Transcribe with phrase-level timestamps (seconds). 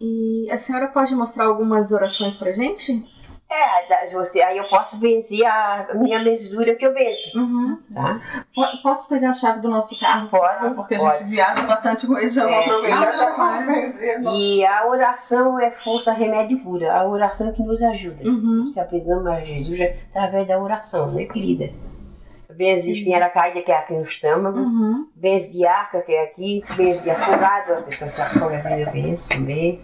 [0.00, 3.12] E a senhora pode mostrar algumas orações pra gente?
[3.50, 7.38] É, você, aí eu posso benzer a minha mesura que eu benzo.
[7.38, 7.78] Uhum.
[7.92, 8.20] Tá?
[8.82, 10.28] Posso pegar a chave do nosso carro?
[10.28, 11.18] Pode, Porque a pode.
[11.18, 13.18] gente viaja bastante com ele, já vou É, aproveitar isso.
[13.18, 14.22] já benzer.
[14.22, 16.92] E a oração é força, remédio pura.
[16.94, 18.24] A oração é que nos ajuda.
[18.28, 18.66] Uhum.
[18.66, 19.80] Se apegamos a Jesus
[20.10, 21.70] através da oração, né, querida?
[22.56, 24.58] Benzo de caída, que é aqui no estômago.
[24.58, 25.08] Uhum.
[25.14, 26.62] Benzo de arca, que é aqui.
[26.76, 29.80] Benzo de afogado, a pessoa se afoga, às vezes também.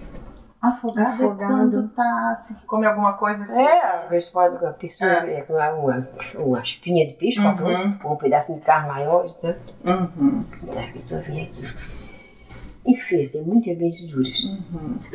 [0.63, 1.43] Afogado, Afogado.
[1.43, 3.53] é quando tá, se come alguma coisa que...
[3.53, 5.41] É, às vezes pode a pessoa é.
[5.41, 7.47] com uma, uma espinha de peixe, Uhum.
[7.49, 7.93] uhum.
[7.99, 9.55] com um pedaço de carne maior, então,
[9.87, 10.45] Uhum.
[10.63, 11.63] então a pessoa vem aqui.
[12.87, 14.37] E fez, tem muitas benzeduras.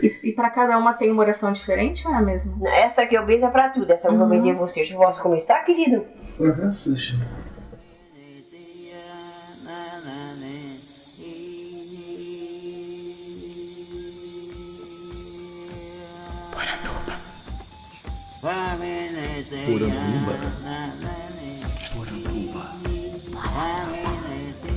[0.01, 2.67] E, e pra cada uma tem uma oração diferente ou é a mesma?
[2.69, 4.29] Essa que eu benzo é pra tudo, essa que eu Uhum.
[4.29, 4.91] benzei vocês.
[4.91, 6.05] Posso começar, querido?
[6.39, 6.73] Uhum.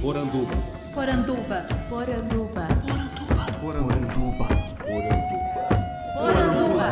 [0.00, 0.48] Poranduba.
[0.94, 1.66] Poranduba.
[1.90, 2.66] Poranduba.
[3.60, 4.48] Poranduba.
[6.16, 6.88] Poranduba.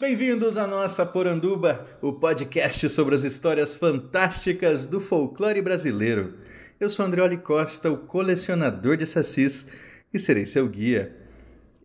[0.00, 6.38] Bem-vindos à nossa Poranduba, o podcast sobre as histórias fantásticas do folclore brasileiro.
[6.80, 9.68] Eu sou Andreoli Costa, o colecionador de sacis,
[10.12, 11.16] e serei seu guia.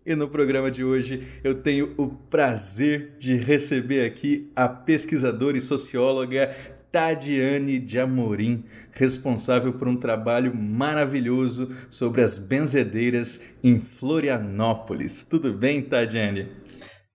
[0.06, 5.62] E no programa de hoje eu tenho o prazer de receber aqui a pesquisadora e
[5.62, 6.50] socióloga
[6.92, 15.24] Tadiane de Amorim, responsável por um trabalho maravilhoso sobre as benzedeiras em Florianópolis.
[15.24, 16.50] Tudo bem, Tadiane?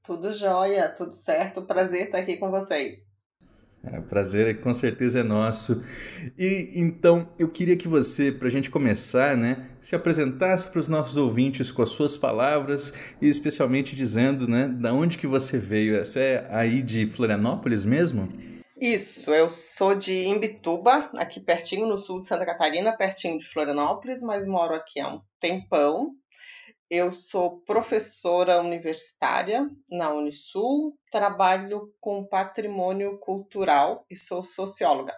[0.04, 1.62] Tudo jóia, tudo certo.
[1.62, 3.11] Prazer estar aqui com vocês.
[3.84, 5.82] É, o prazer é, com certeza é nosso.
[6.38, 10.88] E então eu queria que você, para a gente começar, né, se apresentasse para os
[10.88, 15.98] nossos ouvintes com as suas palavras e especialmente dizendo, né, da onde que você veio.
[16.04, 18.28] Você é aí de Florianópolis mesmo?
[18.80, 24.20] Isso, eu sou de Imbituba, aqui pertinho no sul de Santa Catarina, pertinho de Florianópolis,
[24.22, 26.10] mas moro aqui há um tempão.
[26.94, 35.14] Eu sou professora universitária na Unisul, trabalho com patrimônio cultural e sou socióloga.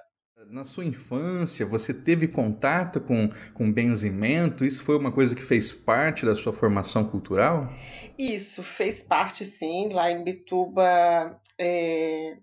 [0.50, 4.64] Na sua infância, você teve contato com, com benzimento?
[4.64, 7.68] Isso foi uma coisa que fez parte da sua formação cultural?
[8.16, 9.92] Isso fez parte, sim.
[9.92, 12.36] Lá em Bituba é,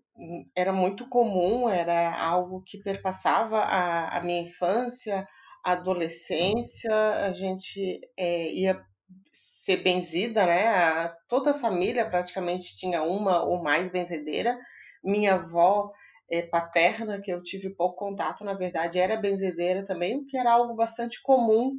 [0.54, 5.26] era muito comum, era algo que perpassava a, a minha infância,
[5.64, 6.94] a adolescência.
[7.26, 8.91] A gente é, ia
[9.32, 10.68] ser benzida, né?
[10.68, 14.58] A- toda a família praticamente tinha uma ou mais benzedeira.
[15.04, 15.92] Minha avó
[16.32, 20.52] eh, paterna, que eu tive pouco contato, na verdade, era benzedeira também, o que era
[20.54, 21.74] algo bastante comum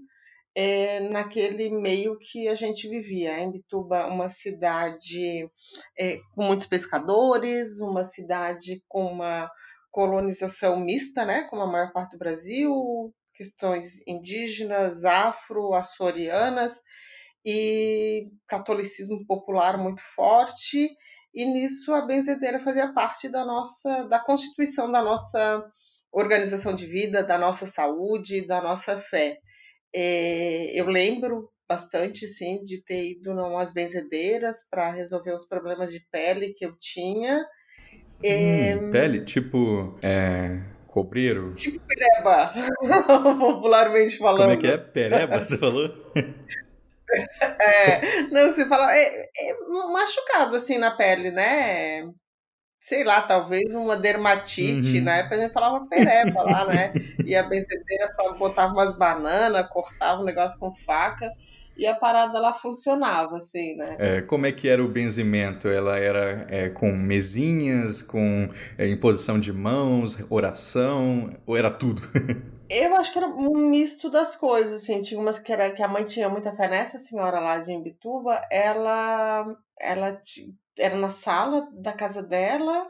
[0.55, 3.39] eh, naquele meio que a gente vivia.
[3.41, 5.49] Em Bituba, uma cidade
[5.99, 9.51] eh, com muitos pescadores, uma cidade com uma
[9.91, 11.45] colonização mista, né?
[11.45, 12.73] Como a maior parte do Brasil,
[13.35, 16.81] questões indígenas, afro-açorianas
[17.45, 20.89] e catolicismo popular muito forte,
[21.35, 25.65] e nisso a benzedeira fazia parte da nossa da constituição da nossa
[26.13, 29.39] organização de vida, da nossa saúde, da nossa fé.
[29.95, 36.01] Eh, eu lembro bastante sim de ter ido umas benzedeiras para resolver os problemas de
[36.11, 37.43] pele que eu tinha.
[38.23, 41.55] Eh, Hum, pele, tipo, é, cobreiro?
[41.55, 42.53] Tipo pereba,
[43.39, 44.39] popularmente falando.
[44.39, 44.79] Como é que é?
[44.79, 45.89] Pereba, você falou?
[47.61, 49.55] É, não, você fala, é, é
[49.93, 52.03] machucado assim na pele, né?
[52.81, 55.05] Sei lá, talvez uma dermatite, Uhum.
[55.05, 56.95] na época a gente falava pereba lá, né?
[57.25, 61.31] E a benzedeira botava umas bananas, cortava o negócio com faca
[61.77, 63.97] e a parada lá funcionava, assim, né?
[63.99, 65.69] É, como é que era o benzimento?
[65.69, 72.03] Ela era é, com mesinhas, com é, imposição de mãos, oração, ou era tudo?
[72.75, 75.03] Eu acho que era um misto das coisas, assim.
[75.03, 78.41] Tinha umas que, era, que a mãe tinha muita fé nessa senhora lá de Imbituba.
[78.51, 79.45] Ela,
[79.79, 80.19] ela
[80.79, 82.89] era na sala da casa dela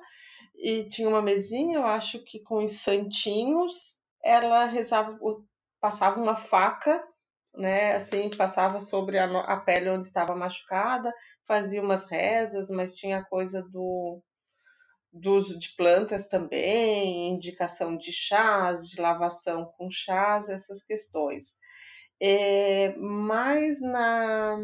[0.54, 3.98] e tinha uma mesinha, eu acho que com os santinhos.
[4.22, 5.18] Ela rezava,
[5.80, 7.02] passava uma faca,
[7.54, 7.94] né?
[7.96, 11.12] Assim, passava sobre a, a pele onde estava machucada,
[11.46, 14.22] fazia umas rezas, mas tinha coisa do
[15.12, 21.54] do uso de plantas também, indicação de chás, de lavação com chás, essas questões.
[22.20, 24.56] É, mas na,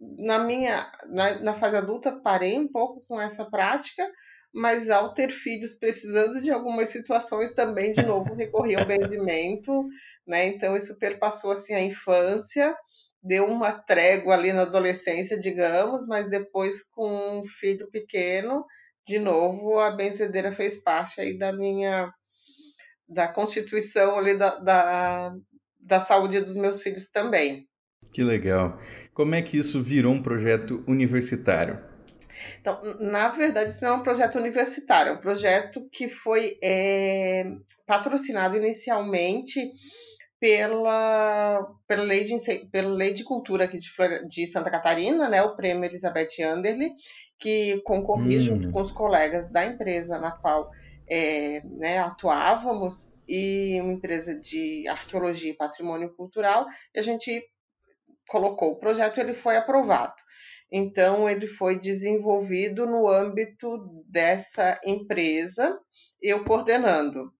[0.00, 4.10] na minha na, na fase adulta parei um pouco com essa prática,
[4.56, 9.86] mas ao ter filhos precisando de algumas situações também, de novo, recorri ao benzimento,
[10.26, 10.46] né?
[10.46, 12.74] Então isso perpassou assim a infância,
[13.22, 18.64] deu uma trégua ali na adolescência, digamos, mas depois com um filho pequeno,
[19.06, 22.10] de novo, a benzedeira fez parte aí da minha
[23.06, 25.36] da constituição ali da, da,
[25.78, 27.68] da saúde dos meus filhos também.
[28.10, 28.80] Que legal.
[29.12, 31.95] Como é que isso virou um projeto universitário?
[32.60, 37.44] Então, na verdade, isso não é um projeto universitário, é um projeto que foi é,
[37.86, 39.72] patrocinado inicialmente
[40.38, 42.36] pela, pela, lei de,
[42.70, 43.88] pela Lei de Cultura aqui de,
[44.28, 46.92] de Santa Catarina, né, o Prêmio Elizabeth Anderle,
[47.38, 48.42] que concorria hum.
[48.42, 50.70] junto com os colegas da empresa na qual
[51.08, 57.42] é, né, atuávamos, e uma empresa de arqueologia e patrimônio cultural, e a gente
[58.28, 60.14] colocou o projeto, ele foi aprovado.
[60.70, 65.78] Então, ele foi desenvolvido no âmbito dessa empresa,
[66.20, 67.32] eu coordenando.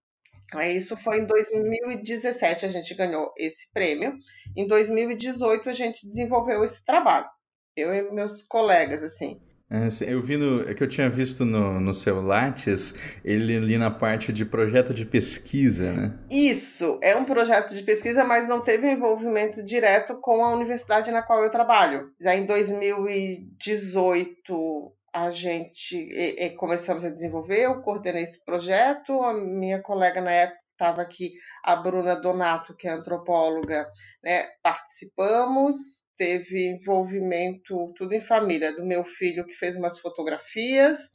[0.75, 4.15] Isso foi em 2017 a gente ganhou esse prêmio.
[4.56, 7.29] Em 2018 a gente desenvolveu esse trabalho.
[7.77, 9.41] Eu e meus colegas, assim.
[9.69, 10.63] É, eu vi no.
[10.69, 14.95] É que eu tinha visto no, no seu Lattes, ele ali na parte de projeto
[14.95, 16.17] de pesquisa, né?
[16.31, 21.23] Isso, é um projeto de pesquisa, mas não teve envolvimento direto com a universidade na
[21.23, 22.13] qual eu trabalho.
[22.21, 29.35] Já em 2018 a gente e, e começamos a desenvolver, eu coordenei esse projeto, a
[29.35, 31.33] minha colega na época estava aqui,
[31.65, 33.89] a Bruna Donato, que é antropóloga,
[34.23, 34.45] né?
[34.62, 41.15] Participamos teve envolvimento tudo em família, do meu filho que fez umas fotografias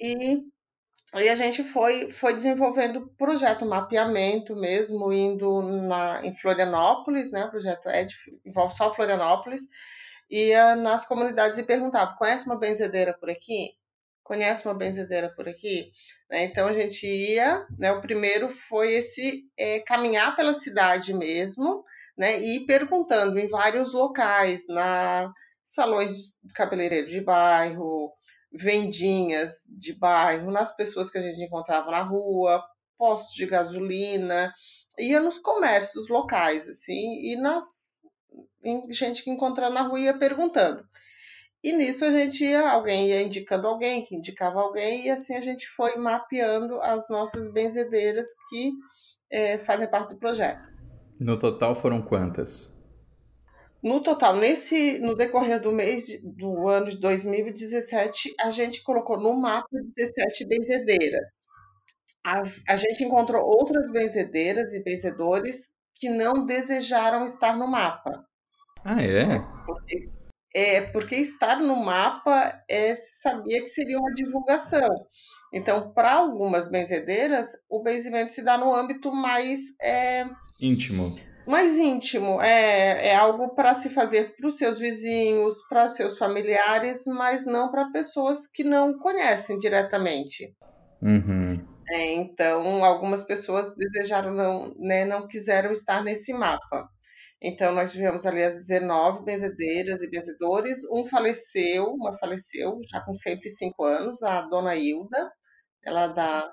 [0.00, 0.42] e
[1.12, 7.44] aí a gente foi, foi desenvolvendo o projeto mapeamento mesmo, indo na, em Florianópolis, né?
[7.44, 8.14] O projeto é de,
[8.44, 9.62] envolve só Florianópolis,
[10.30, 13.70] ia nas comunidades e perguntava: conhece uma benzedeira por aqui?
[14.22, 15.90] Conhece uma benzedeira por aqui?
[16.30, 16.44] Né?
[16.44, 17.92] Então a gente ia, né?
[17.92, 21.84] O primeiro foi esse é, caminhar pela cidade mesmo,
[22.16, 22.40] né?
[22.40, 25.32] E perguntando em vários locais, na
[25.64, 28.12] salões de cabeleireiro de bairro,
[28.52, 32.62] vendinhas de bairro, nas pessoas que a gente encontrava na rua,
[32.98, 34.52] postos de gasolina,
[34.98, 37.92] ia nos comércios locais, assim, e nas
[38.90, 40.84] gente que encontrava na rua ia perguntando.
[41.64, 45.40] E nisso a gente ia, alguém ia indicando alguém, que indicava alguém, e assim a
[45.40, 48.72] gente foi mapeando as nossas benzedeiras que
[49.30, 50.71] é, fazem parte do projeto.
[51.22, 52.76] No total foram quantas?
[53.80, 59.32] No total, nesse, no decorrer do mês do ano de 2017, a gente colocou no
[59.40, 61.22] mapa 17 benzedeiras.
[62.26, 68.24] A, a gente encontrou outras benzedeiras e benzedores que não desejaram estar no mapa.
[68.84, 69.38] Ah, é?
[69.64, 70.10] Porque,
[70.54, 75.06] é, porque estar no mapa é, sabia que seria uma divulgação.
[75.52, 80.26] Então, para algumas benzedeiras, o benzimento se dá no âmbito mais é,
[80.62, 81.16] Íntimo.
[81.46, 82.40] Mais íntimo.
[82.40, 87.44] É, é algo para se fazer para os seus vizinhos, para os seus familiares, mas
[87.44, 90.54] não para pessoas que não conhecem diretamente.
[91.02, 91.66] Uhum.
[91.90, 96.88] É, então, algumas pessoas desejaram, não, né, não quiseram estar nesse mapa.
[97.42, 100.78] Então, nós tivemos ali as 19 benzedeiras e benzedores.
[100.92, 105.28] Um faleceu, uma faleceu já com 105 anos, a dona Hilda,
[105.84, 106.48] ela dá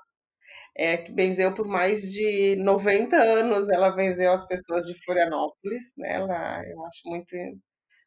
[0.80, 6.14] é, que benzeu por mais de 90 anos, ela benzeu as pessoas de Florianópolis, né?
[6.14, 7.36] Ela, eu acho muito,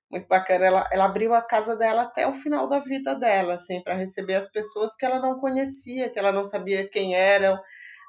[0.09, 0.65] muito bacana.
[0.65, 4.33] Ela, ela abriu a casa dela até o final da vida dela, assim, para receber
[4.33, 7.59] as pessoas que ela não conhecia, que ela não sabia quem eram.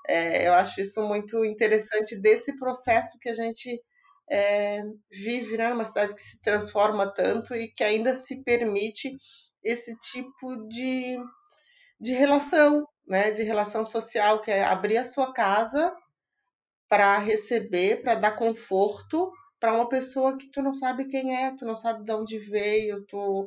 [0.09, 3.83] É, eu acho isso muito interessante desse processo que a gente
[4.31, 5.71] é, vive, né?
[5.75, 9.15] Uma cidade que se transforma tanto e que ainda se permite
[9.63, 11.19] esse tipo de,
[12.01, 15.95] de relação, né, de relação social, que é abrir a sua casa
[16.89, 19.31] para receber, para dar conforto
[19.65, 23.03] para uma pessoa que tu não sabe quem é, tu não sabe de onde veio,
[23.07, 23.47] tu,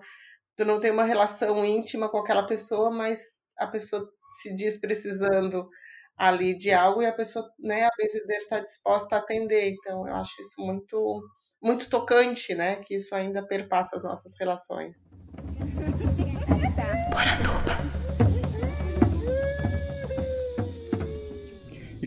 [0.55, 4.09] tu não tem uma relação íntima com aquela pessoa, mas a pessoa
[4.41, 5.69] se diz precisando
[6.17, 9.69] ali de algo e a pessoa, né, a benzedeira está disposta a atender.
[9.69, 11.21] Então, eu acho isso muito
[11.61, 14.97] muito tocante, né, que isso ainda perpassa as nossas relações.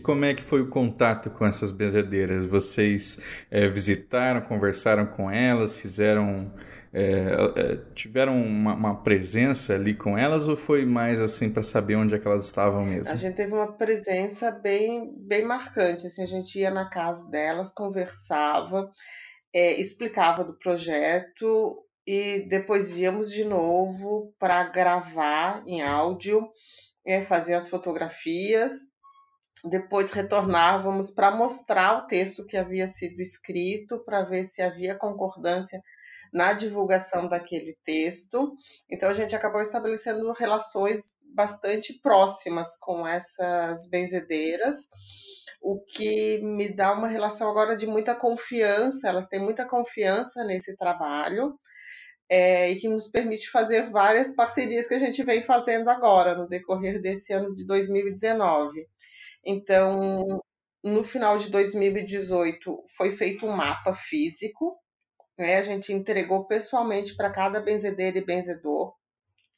[0.01, 2.47] E como é que foi o contato com essas benzedeiras?
[2.47, 6.51] Vocês é, visitaram, conversaram com elas, fizeram,
[6.91, 11.97] é, é, tiveram uma, uma, presença ali com elas ou foi mais assim para saber
[11.97, 13.13] onde é que elas estavam mesmo?
[13.13, 16.07] A gente teve uma presença bem, bem marcante.
[16.07, 18.89] Assim, a gente ia na casa delas, conversava,
[19.53, 26.49] explicava do projeto, e depois íamos de novo para gravar em áudio,
[27.05, 28.89] é, fazer as fotografias.
[29.63, 35.81] Depois retornávamos para mostrar o texto que havia sido escrito, para ver se havia concordância
[36.33, 38.55] na divulgação daquele texto.
[38.89, 44.89] Então a gente acabou estabelecendo relações bastante próximas com essas benzedeiras,
[45.61, 50.75] o que me dá uma relação agora de muita confiança, elas têm muita confiança nesse
[50.75, 51.57] trabalho.
[52.33, 56.47] É, e que nos permite fazer várias parcerias que a gente vem fazendo agora, no
[56.47, 58.87] decorrer desse ano de 2019.
[59.45, 60.41] Então,
[60.83, 64.77] no final de 2018, foi feito um mapa físico,
[65.37, 65.57] né?
[65.57, 68.93] a gente entregou pessoalmente para cada benzedeira e benzedor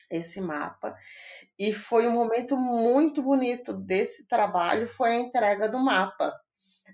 [0.10, 0.96] esse mapa.
[1.58, 6.34] E foi um momento muito bonito desse trabalho, foi a entrega do mapa,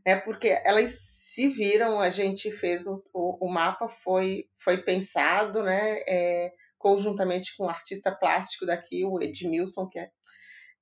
[0.06, 0.16] né?
[0.16, 5.98] Porque elas se viram, a gente fez o, o, o mapa, foi, foi pensado, né?
[6.08, 10.10] É, conjuntamente com o artista plástico daqui, o Edmilson, que é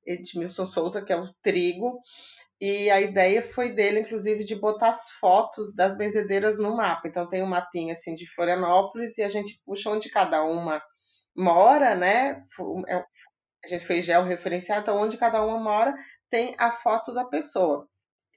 [0.07, 1.99] Edmilson Souza, que é o Trigo,
[2.59, 7.07] e a ideia foi dele, inclusive, de botar as fotos das benzedeiras no mapa.
[7.07, 10.81] Então tem um mapinha assim de Florianópolis e a gente puxa onde cada uma
[11.35, 12.43] mora, né?
[12.87, 13.03] É
[13.63, 15.93] a gente fez georreferenciado, então onde cada uma mora
[16.29, 17.87] tem a foto da pessoa.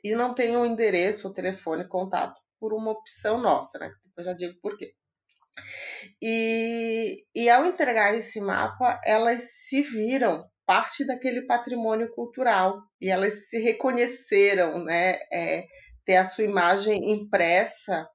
[0.02, 3.90] E não tem o um endereço, o telefone, contato, por uma opção nossa, né?
[4.04, 4.92] Depois já digo por quê.
[6.22, 13.48] E, e ao entregar esse mapa, elas se viram parte daquele patrimônio cultural e elas
[13.48, 15.18] se reconheceram, né?
[15.32, 15.66] É,
[16.04, 18.08] ter a sua imagem impressa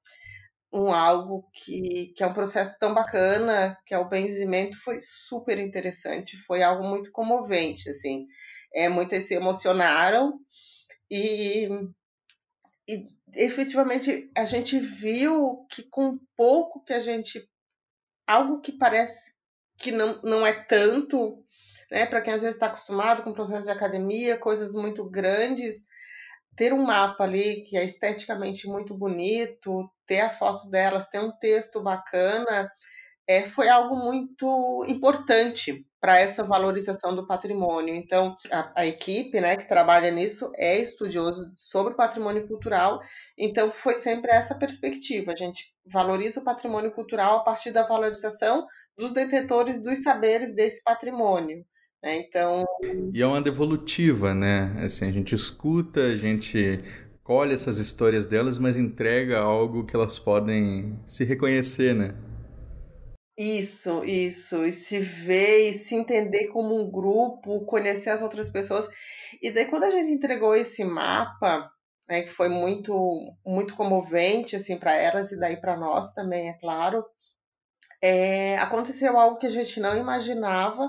[0.72, 5.60] um algo que, que é um processo tão bacana, que é o benzimento, foi super
[5.60, 8.26] interessante, foi algo muito comovente, assim.
[8.74, 10.40] É, muitas se emocionaram
[11.12, 11.68] e,
[12.88, 13.04] e
[13.36, 17.46] efetivamente a gente viu que com pouco que a gente
[18.26, 19.36] algo que parece
[19.78, 21.45] que não, não é tanto,
[21.92, 25.82] né, para quem às vezes está acostumado com o processo de academia, coisas muito grandes,
[26.56, 31.32] ter um mapa ali que é esteticamente muito bonito, ter a foto delas, ter um
[31.32, 32.72] texto bacana,
[33.28, 37.96] é, foi algo muito importante para essa valorização do patrimônio.
[37.96, 43.00] Então, a, a, equipe né, que trabalha nisso é estudioso sobre patrimônio cultural,
[43.36, 45.32] então foi sempre essa perspectiva.
[45.32, 50.84] A gente valoriza o patrimônio cultural a partir da valorização dos detentores dos saberes desse
[50.84, 51.66] patrimônio.
[52.06, 52.18] Né?
[52.18, 52.64] Então.
[53.12, 54.76] E é uma devolutiva, né?
[54.86, 56.80] Assim, a gente escuta, a gente
[57.24, 62.14] colhe essas histórias delas, mas entrega algo que elas podem se reconhecer, né?
[63.36, 68.88] Isso, isso, e se ver e se entender como um grupo, conhecer as outras pessoas.
[69.42, 71.70] E daí quando a gente entregou esse mapa,
[72.08, 76.54] né, que foi muito muito comovente assim para elas e daí para nós também, é
[76.54, 77.04] claro,
[78.02, 80.88] é, aconteceu algo que a gente não imaginava,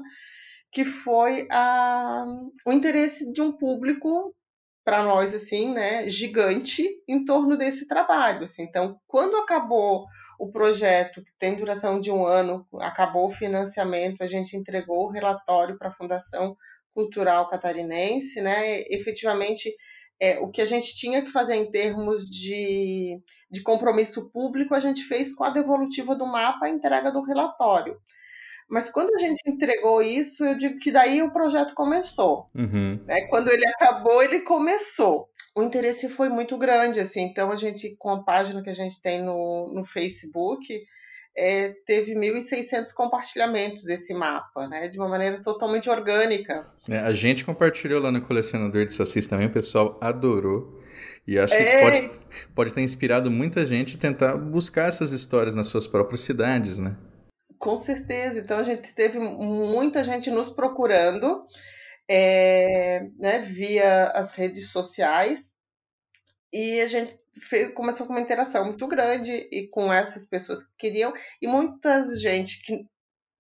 [0.77, 2.27] que foi a,
[2.67, 4.37] o interesse de um público
[4.85, 8.45] para nós assim, né, gigante em torno desse trabalho.
[8.45, 8.65] Assim.
[8.65, 10.05] Então, quando acabou
[10.39, 15.11] o projeto, que tem duração de um ano, acabou o financiamento, a gente entregou o
[15.11, 16.55] relatório para a Fundação
[16.93, 19.75] Cultural Catarinense, né, efetivamente
[20.21, 23.19] é, o que a gente tinha que fazer em termos de,
[23.51, 27.99] de compromisso público, a gente fez com a devolutiva do mapa a entrega do relatório.
[28.69, 32.51] Mas quando a gente entregou isso, eu digo que daí o projeto começou.
[32.55, 33.01] Uhum.
[33.07, 33.23] Né?
[33.29, 35.29] Quando ele acabou, ele começou.
[35.55, 37.23] O interesse foi muito grande, assim.
[37.23, 40.67] Então a gente, com a página que a gente tem no, no Facebook,
[41.37, 44.89] é, teve 1.600 compartilhamentos esse mapa, né?
[44.89, 46.67] De uma maneira totalmente orgânica.
[46.89, 50.83] É, a gente compartilhou lá no colecionador de Sacis também, o pessoal adorou.
[51.27, 51.83] E acho que É.
[51.83, 52.11] pode,
[52.55, 56.97] pode ter inspirado muita gente a tentar buscar essas histórias nas suas próprias cidades, né?
[57.59, 58.39] Com certeza.
[58.41, 61.47] Então a gente teve muita gente nos procurando
[62.09, 65.55] é, né, via as redes sociais
[66.53, 70.71] e a gente fez, começou com uma interação muito grande e com essas pessoas que
[70.79, 72.85] queriam e muita gente que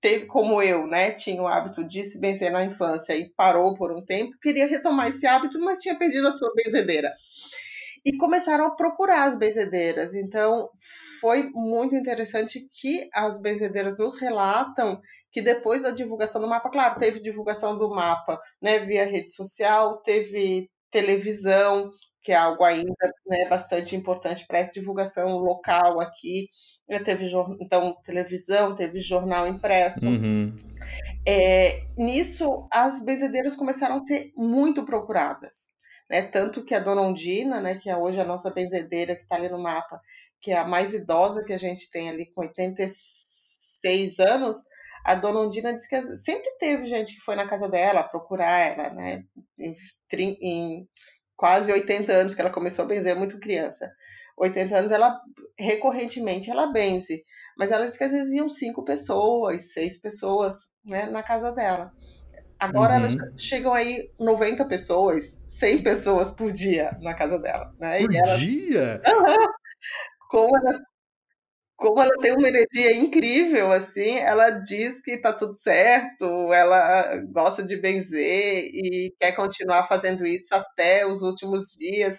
[0.00, 3.92] teve como eu, né, tinha o hábito de se benzer na infância e parou por
[3.92, 7.12] um tempo, queria retomar esse hábito, mas tinha perdido a sua benzedeira.
[8.07, 10.15] E começaram a procurar as benzedeiras.
[10.15, 10.71] Então,
[11.21, 15.01] foi muito interessante que as benzedeiras nos relatam
[15.33, 19.99] que depois da divulgação do mapa, claro, teve divulgação do mapa, né, via rede social,
[19.99, 21.91] teve televisão,
[22.23, 26.49] que é algo ainda né, bastante importante para essa divulgação local aqui.
[26.89, 30.07] Já teve então televisão, teve jornal impresso.
[30.07, 30.57] Uhum.
[31.27, 35.75] É, nisso, as benzedeiras começaram a ser muito procuradas.
[36.09, 36.23] Né?
[36.23, 39.49] Tanto que a Dona Ondina, né, que é hoje a nossa benzedeira que está ali
[39.49, 40.01] no mapa,
[40.41, 43.27] que é a mais idosa que a gente tem ali, com 86
[43.87, 44.59] seis anos,
[45.05, 48.91] a dona Ondina disse que sempre teve gente que foi na casa dela procurar ela,
[48.91, 49.25] né?
[49.59, 49.75] Em,
[50.41, 50.89] em
[51.37, 53.93] quase 80 anos que ela começou a benzer, muito criança.
[54.37, 55.19] 80 anos, ela
[55.59, 57.25] recorrentemente ela benze,
[57.57, 61.93] mas ela disse que às vezes iam cinco pessoas, seis pessoas, né, na casa dela.
[62.59, 63.01] Agora uhum.
[63.01, 67.75] elas chegam aí 90 pessoas, 100 pessoas por dia na casa dela.
[67.79, 67.99] Né?
[67.99, 68.39] Por ela...
[68.39, 69.03] dia?
[70.31, 70.81] Como ela
[71.77, 77.63] como ela tem uma energia incrível, assim, ela diz que tá tudo certo, ela gosta
[77.63, 82.19] de benzer e quer continuar fazendo isso até os últimos dias.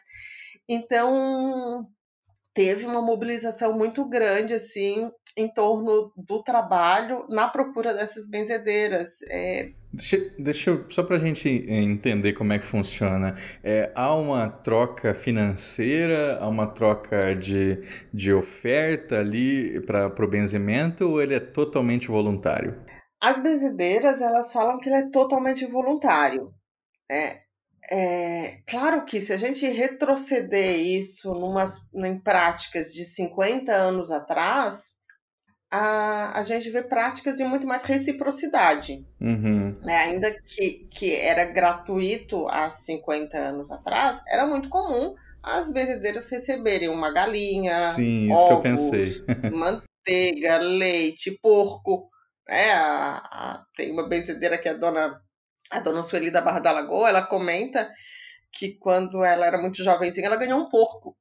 [0.70, 1.88] Então,
[2.54, 9.22] teve uma mobilização muito grande, assim, em torno do trabalho na procura dessas benzedeiras.
[9.30, 13.34] É, Deixa, deixa eu, só para a gente entender como é que funciona.
[13.64, 17.82] É, há uma troca financeira, há uma troca de,
[18.14, 22.80] de oferta ali para o benzimento ou ele é totalmente voluntário?
[23.20, 26.54] As benzedeiras, elas falam que ele é totalmente voluntário.
[27.10, 27.40] Né?
[27.90, 34.97] É, claro que se a gente retroceder isso numas, em práticas de 50 anos atrás,
[35.70, 39.06] a, a gente vê práticas de muito mais reciprocidade.
[39.20, 39.78] Uhum.
[39.82, 39.96] Né?
[39.96, 46.90] Ainda que, que era gratuito há 50 anos atrás, era muito comum as benzedeiras receberem
[46.90, 49.26] uma galinha, Sim, isso ovos, que eu pensei.
[49.52, 52.10] manteiga, leite, porco.
[52.48, 52.72] Né?
[52.72, 55.22] A, a, tem uma benzedeira que é a dona,
[55.70, 57.90] a dona Sueli da Barra da Lagoa, ela comenta
[58.52, 61.16] que quando ela era muito jovenzinha, ela ganhou um porco.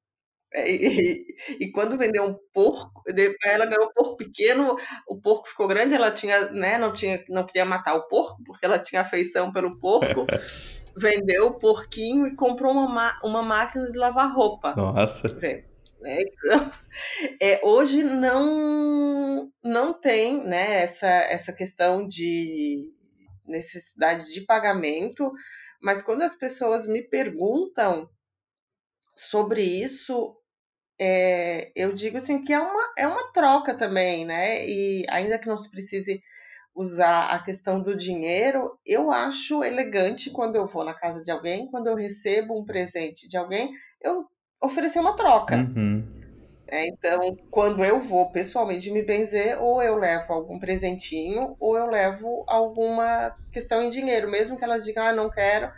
[0.57, 1.27] É, e,
[1.61, 3.03] e, quando vendeu um porco,
[3.45, 4.75] ela ganhou um porco pequeno,
[5.07, 8.65] o porco ficou grande, ela tinha, né, não tinha, não queria matar o porco, porque
[8.65, 10.27] ela tinha afeição pelo porco.
[10.99, 14.75] vendeu o porquinho e comprou uma, uma máquina de lavar roupa.
[14.75, 15.29] Nossa.
[15.43, 16.73] É, então,
[17.41, 22.93] é, hoje não não tem né, essa, essa questão de
[23.47, 25.31] necessidade de pagamento,
[25.83, 28.09] mas quando as pessoas me perguntam
[29.15, 30.37] sobre isso,
[30.99, 34.67] é, eu digo assim que é uma, é uma troca também, né?
[34.67, 36.21] E ainda que não se precise
[36.75, 41.67] usar a questão do dinheiro, eu acho elegante quando eu vou na casa de alguém,
[41.71, 43.71] quando eu recebo um presente de alguém,
[44.03, 44.27] eu
[44.63, 45.57] oferecer uma troca.
[45.57, 46.05] Uhum.
[46.69, 51.87] É, então, quando eu vou pessoalmente me benzer, ou eu levo algum presentinho, ou eu
[51.87, 55.71] levo alguma questão em dinheiro, mesmo que elas digam, ah, não quero,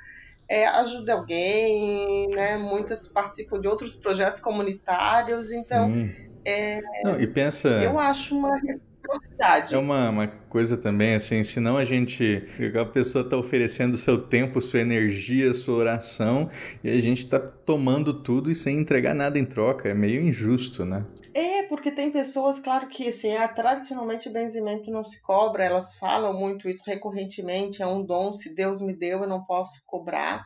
[0.48, 2.56] é, ajuda alguém, né?
[2.56, 6.08] Muitas participam de outros projetos comunitários, então
[6.44, 7.68] é, Não, e pensa.
[7.68, 9.74] Eu acho uma reciprocidade.
[9.74, 12.44] É uma, uma coisa também, assim, senão a gente.
[12.80, 16.48] A pessoa está oferecendo seu tempo, sua energia, sua oração,
[16.82, 19.88] e a gente está tomando tudo e sem entregar nada em troca.
[19.88, 21.04] É meio injusto, né?
[21.34, 26.32] É, porque tem pessoas, claro que assim, ah, tradicionalmente benzimento não se cobra, elas falam
[26.32, 30.44] muito isso recorrentemente, é um dom, se Deus me deu, eu não posso cobrar.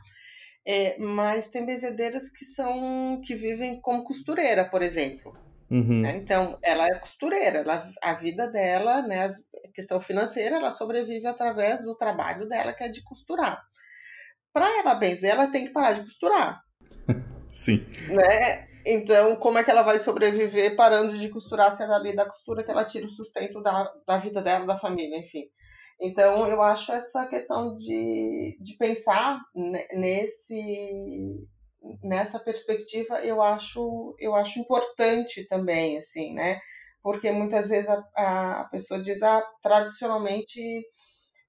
[0.64, 5.36] É, mas tem benzedeiras que são que vivem como costureira, por exemplo.
[5.70, 6.02] Uhum.
[6.02, 6.18] Né?
[6.18, 11.82] Então, ela é costureira, ela, a vida dela, né, a questão financeira, ela sobrevive através
[11.82, 13.60] do trabalho dela, que é de costurar.
[14.52, 16.60] Para ela benzer, ela tem que parar de costurar.
[17.50, 17.84] Sim.
[18.08, 18.71] Né?
[18.84, 22.64] Então, como é que ela vai sobreviver parando de costurar se é dali da costura
[22.64, 25.44] que ela tira o sustento da, da vida dela, da família, enfim.
[26.00, 29.40] Então, eu acho essa questão de, de pensar
[29.92, 31.46] nesse
[32.02, 36.60] nessa perspectiva eu acho eu acho importante também assim né
[37.02, 40.60] porque muitas vezes a, a pessoa diz ah tradicionalmente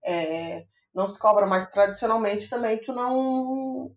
[0.03, 3.91] é, não se cobra mas tradicionalmente também tu não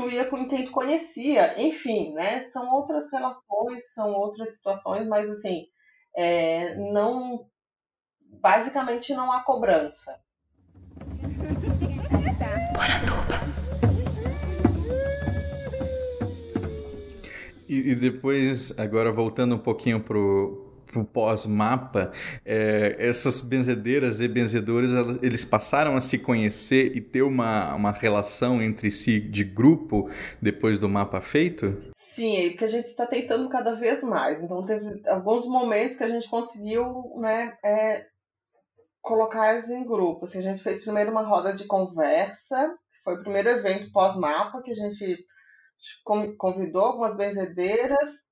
[0.00, 1.60] tu ia com quem tu conhecia.
[1.60, 2.40] Enfim né?
[2.40, 5.66] São outras relações são outras situações mas assim
[6.16, 7.46] é, não
[8.40, 10.18] basicamente não há cobrança.
[17.68, 22.10] E, e depois, agora voltando um pouquinho pro, pro pós-mapa,
[22.44, 24.90] é, essas benzedeiras e benzedores,
[25.22, 30.08] eles passaram a se conhecer e ter uma, uma relação entre si de grupo
[30.42, 31.80] depois do mapa feito?
[31.94, 34.42] Sim, é porque a gente está tentando cada vez mais.
[34.42, 36.84] Então, teve alguns momentos que a gente conseguiu
[37.20, 38.04] né, é,
[39.00, 40.24] colocar eles em grupo.
[40.24, 42.74] Assim, a gente fez primeiro uma roda de conversa,
[43.04, 45.24] foi o primeiro evento pós-mapa que a gente
[46.36, 48.29] convidou algumas benzedeiras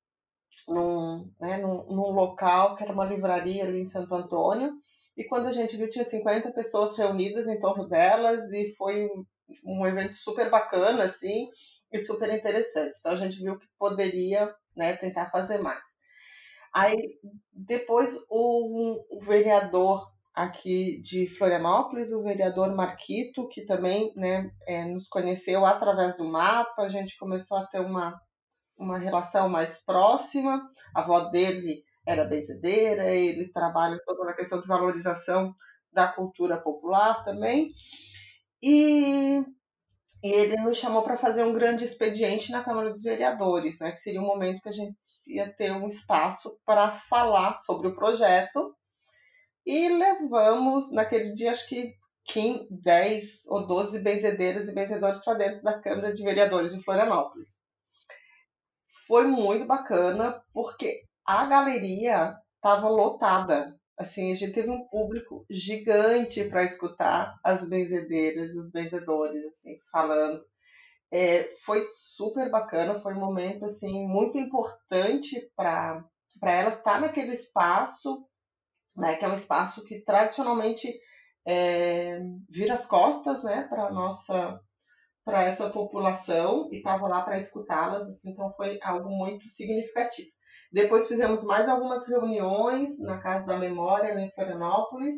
[0.68, 4.72] num, né, num, num, local que era uma livraria ali em Santo Antônio.
[5.16, 9.08] E quando a gente viu, tinha 50 pessoas reunidas em torno delas e foi
[9.64, 11.48] um, evento super bacana, assim,
[11.92, 12.98] e super interessante.
[12.98, 15.84] Então a gente viu que poderia né, tentar fazer mais.
[16.72, 16.96] Aí
[17.52, 25.08] depois o, o vereador aqui de Florianópolis, o vereador Marquito, que também né, é, nos
[25.08, 28.14] conheceu através do mapa, a gente começou a ter uma,
[28.78, 30.62] uma relação mais próxima.
[30.94, 35.54] A avó dele era benzedeira, ele trabalha toda na questão de valorização
[35.92, 37.72] da cultura popular também.
[38.62, 39.44] E,
[40.22, 44.00] e ele nos chamou para fazer um grande expediente na Câmara dos Vereadores, né, que
[44.00, 48.74] seria um momento que a gente ia ter um espaço para falar sobre o projeto
[49.68, 51.92] e levamos, naquele dia, acho que
[52.24, 57.58] 15, 10 ou 12 benzedeiras e benzedores para dentro da Câmara de Vereadores de Florianópolis.
[59.08, 63.76] Foi muito bacana, porque a galeria estava lotada.
[63.96, 69.76] Assim, a gente teve um público gigante para escutar as benzedeiras e os benzedores, assim,
[69.90, 70.44] falando.
[71.10, 76.04] É, foi super bacana, foi um momento, assim, muito importante para
[76.42, 78.28] elas estar naquele espaço
[78.98, 80.92] né, que é um espaço que tradicionalmente
[81.46, 84.60] é, vira as costas né, para nossa
[85.28, 90.30] para essa população e estava lá para escutá-las, assim, então foi algo muito significativo.
[90.72, 95.16] Depois fizemos mais algumas reuniões na Casa da Memória, em Florianópolis,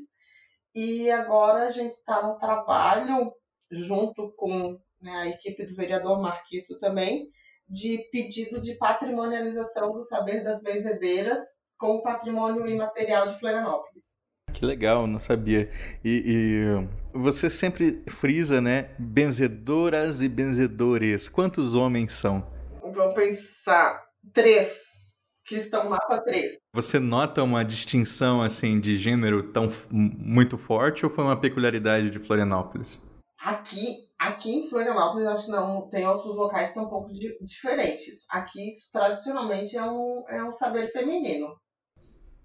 [0.74, 3.32] e agora a gente está no trabalho,
[3.70, 7.28] junto com né, a equipe do vereador Marquito também,
[7.68, 11.38] de pedido de patrimonialização do saber das benzedeiras
[11.78, 14.19] com o patrimônio imaterial de Florianópolis.
[14.60, 15.70] Que legal, não sabia.
[16.04, 18.90] E, e, você sempre frisa, né?
[18.98, 21.30] Benzedoras e benzedores.
[21.30, 22.46] Quantos homens são?
[22.82, 24.04] Vamos pensar.
[24.34, 24.82] Três.
[25.46, 26.58] Que estão lá para três.
[26.74, 32.18] Você nota uma distinção assim de gênero tão muito forte ou foi uma peculiaridade de
[32.18, 33.00] Florianópolis?
[33.42, 35.88] Aqui, aqui em Florianópolis, acho que não.
[35.88, 38.26] Tem outros locais que são um pouco de, diferentes.
[38.28, 41.48] Aqui, isso tradicionalmente é um, é um saber feminino.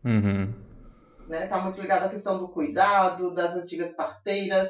[0.06, 0.65] Uhum.
[1.28, 1.48] Né?
[1.48, 4.70] Tá muito ligado à questão do cuidado, das antigas parteiras,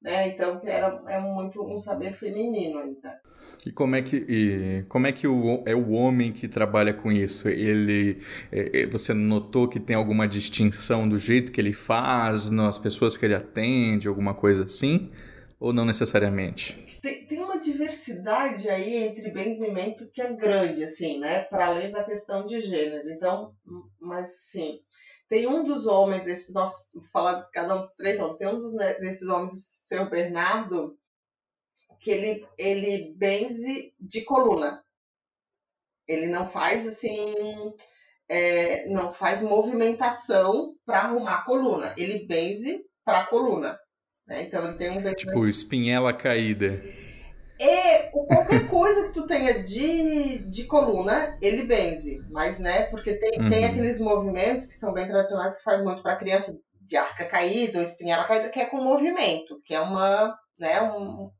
[0.00, 0.28] né?
[0.28, 3.20] Então que era é muito um saber feminino ainda.
[3.66, 7.10] E como é que e como é que o, é o homem que trabalha com
[7.10, 7.48] isso?
[7.48, 8.20] Ele
[8.52, 13.16] é, é, você notou que tem alguma distinção do jeito que ele faz, nas pessoas
[13.16, 15.10] que ele atende, alguma coisa assim?
[15.58, 16.86] Ou não necessariamente?
[17.02, 21.40] Tem, tem uma diversidade aí entre benzimento que é grande, assim, né?
[21.44, 23.10] Para além da questão de gênero.
[23.10, 23.52] Então,
[24.00, 24.80] mas sim.
[25.28, 28.48] Tem um dos homens, desses nossos, vou falar de cada um dos três homens, tem
[28.48, 30.96] um dos, né, desses homens, o seu Bernardo,
[31.98, 34.84] que ele, ele benze de coluna.
[36.06, 37.34] Ele não faz assim,
[38.28, 41.94] é, não faz movimentação para arrumar a coluna.
[41.96, 43.78] Ele benze para a coluna.
[44.26, 44.42] Né?
[44.42, 46.80] Então ele tem um Tipo, espinhela caída.
[47.58, 52.20] E qualquer coisa que tu tenha de, de coluna, ele benze.
[52.30, 53.48] Mas, né, porque tem, uhum.
[53.48, 57.78] tem aqueles movimentos que são bem tradicionais que faz muito para criança de arca caída
[57.78, 61.30] ou espinhela caída, que é com movimento, que é uma, né, um,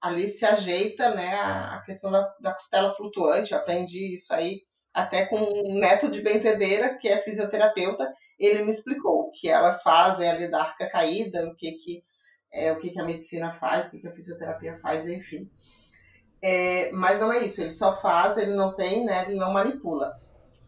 [0.00, 4.62] ali se ajeita, né, a, questão da, da costela flutuante, eu aprendi isso aí
[4.92, 9.82] até com um neto de benzedeira, que é fisioterapeuta, ele me explicou o que elas
[9.82, 12.02] fazem ali da arca caída, o que que
[12.56, 15.48] é, o que, que a medicina faz, o que, que a fisioterapia faz, enfim.
[16.40, 20.12] É, mas não é isso, ele só faz, ele não tem, né, ele não manipula.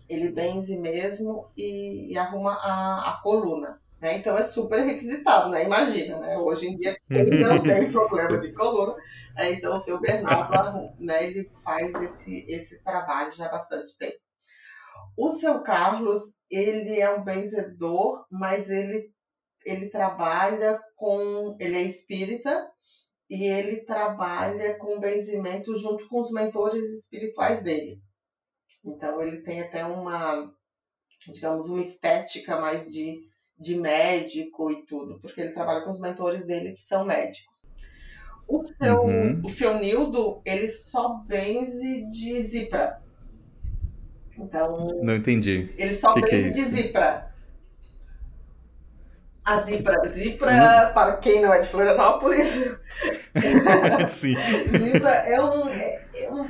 [0.08, 3.80] Ele benze mesmo e, e arruma a, a coluna.
[4.00, 4.18] Né?
[4.18, 5.64] Então é super requisitado, né?
[5.64, 6.38] Imagina, né?
[6.38, 8.94] Hoje em dia ele não tem problema de coluna,
[9.34, 9.52] né?
[9.52, 14.16] então o seu Bernardo, né, ele faz esse, esse trabalho já há bastante tempo.
[15.16, 19.10] O seu Carlos, ele é um benzedor, mas ele
[19.64, 21.56] ele trabalha com.
[21.58, 22.68] Ele é espírita
[23.30, 28.00] e ele trabalha com benzimento junto com os mentores espirituais dele.
[28.84, 30.50] Então ele tem até uma,
[31.32, 33.18] digamos, uma estética mais de,
[33.58, 37.68] de médico e tudo, porque ele trabalha com os mentores dele que são médicos.
[38.48, 39.42] O seu, uhum.
[39.44, 43.02] o seu Nildo, ele só benze de zipra.
[44.38, 45.02] Então.
[45.02, 45.70] Não entendi.
[45.76, 47.27] Ele só que benze que é de zipra.
[49.48, 50.06] A Zipra.
[50.06, 52.54] Zipra, para quem não é de Florianópolis.
[54.08, 54.34] Sim.
[54.36, 56.46] Zipra é, um, é, é uma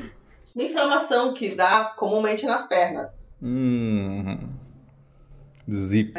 [0.56, 3.22] inflamação que dá comumente nas pernas.
[3.40, 4.36] Hum.
[5.70, 6.18] Zipa.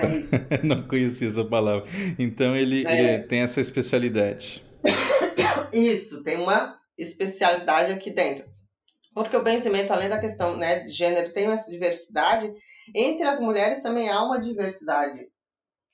[0.50, 1.86] É não conhecia essa palavra.
[2.18, 3.16] Então ele, é.
[3.16, 4.66] ele tem essa especialidade.
[5.74, 8.46] Isso, tem uma especialidade aqui dentro.
[9.14, 12.50] Porque o benzimento, além da questão né, de gênero, tem essa diversidade.
[12.96, 15.28] Entre as mulheres também há uma diversidade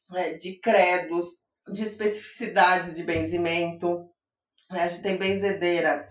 [0.09, 1.25] né, de credos,
[1.71, 4.07] de especificidades de benzimento.
[4.71, 4.83] Né?
[4.83, 6.07] A gente tem benzedeira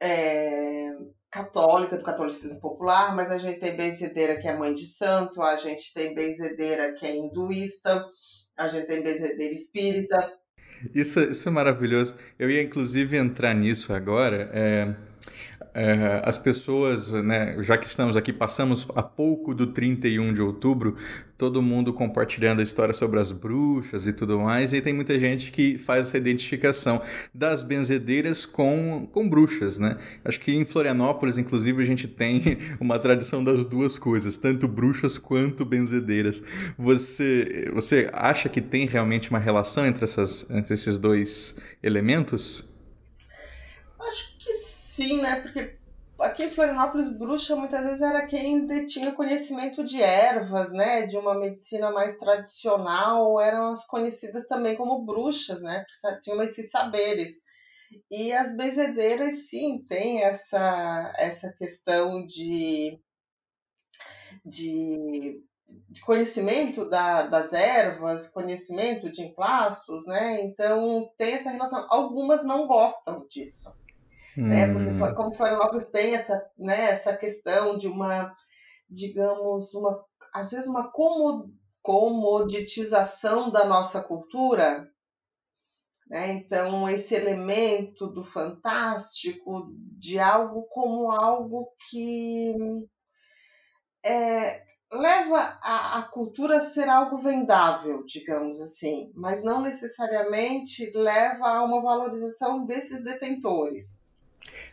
[0.00, 0.90] é,
[1.30, 5.56] católica, do catolicismo popular, mas a gente tem benzedeira que é mãe de santo, a
[5.56, 8.04] gente tem benzedeira que é hinduísta,
[8.56, 10.32] a gente tem benzedeira espírita.
[10.94, 12.14] Isso, isso é maravilhoso.
[12.38, 14.50] Eu ia inclusive entrar nisso agora.
[14.52, 15.09] É
[16.24, 20.96] as pessoas, né, já que estamos aqui, passamos a pouco do 31 de outubro,
[21.38, 25.52] todo mundo compartilhando a história sobre as bruxas e tudo mais, e tem muita gente
[25.52, 27.00] que faz essa identificação
[27.32, 29.96] das benzedeiras com, com bruxas, né?
[30.24, 35.16] Acho que em Florianópolis, inclusive, a gente tem uma tradição das duas coisas, tanto bruxas
[35.18, 36.42] quanto benzedeiras.
[36.76, 42.69] Você, você acha que tem realmente uma relação entre, essas, entre esses dois elementos?
[45.00, 45.40] Sim, né?
[45.40, 45.78] Porque
[46.20, 51.06] aqui em Florianópolis, bruxa muitas vezes era quem detinha conhecimento de ervas, né?
[51.06, 55.86] De uma medicina mais tradicional, eram as conhecidas também como bruxas, né?
[56.20, 57.40] Tinham esses saberes.
[58.10, 63.00] E as benzedeiras, sim, tem essa, essa questão de,
[64.44, 65.42] de,
[65.88, 70.42] de conhecimento da, das ervas, conhecimento de emplastos, né?
[70.42, 71.86] Então tem essa relação.
[71.88, 73.72] Algumas não gostam disso.
[74.36, 74.48] Hum.
[74.48, 74.72] Né?
[74.72, 75.14] Porque hum.
[75.14, 78.34] como Florianópolis tem essa, né, essa questão de uma,
[78.88, 80.90] digamos, uma, às vezes uma
[81.82, 84.88] comoditização da nossa cultura,
[86.10, 86.32] né?
[86.32, 92.52] Então, esse elemento do fantástico, de algo como algo que
[94.04, 94.60] é,
[94.92, 101.62] leva a, a, cultura a ser algo vendável, digamos assim, mas não necessariamente leva a
[101.62, 104.02] uma valorização desses detentores.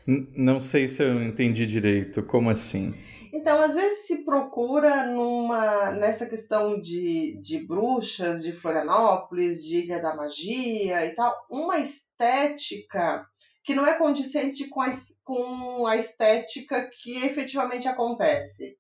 [0.06, 2.24] Não sei se eu entendi direito.
[2.24, 2.94] Como assim?
[3.34, 10.02] Então, às vezes se procura numa nessa questão de, de bruxas de Florianópolis, de Ilha
[10.02, 13.26] da Magia e tal, uma estética
[13.64, 14.88] que não é condizente com a,
[15.24, 18.78] com a estética que efetivamente acontece.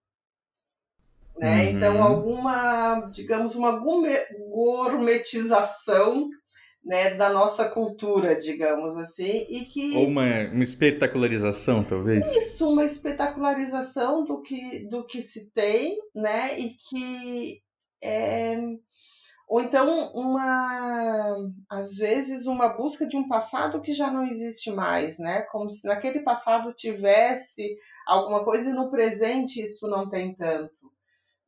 [1.37, 1.63] Né?
[1.63, 1.69] Uhum.
[1.69, 3.73] Então, alguma, digamos, uma
[4.49, 6.29] gourmetização
[6.87, 10.23] né, da nossa cultura, digamos assim, e que ou uma,
[10.53, 12.25] uma espetacularização, talvez.
[12.25, 17.61] Isso, uma espetacularização do que do que se tem, né, e que
[18.01, 18.57] é,
[19.49, 21.35] ou então uma
[21.69, 25.85] às vezes uma busca de um passado que já não existe mais, né, como se
[25.85, 27.75] naquele passado tivesse
[28.07, 30.71] alguma coisa e no presente isso não tem tanto.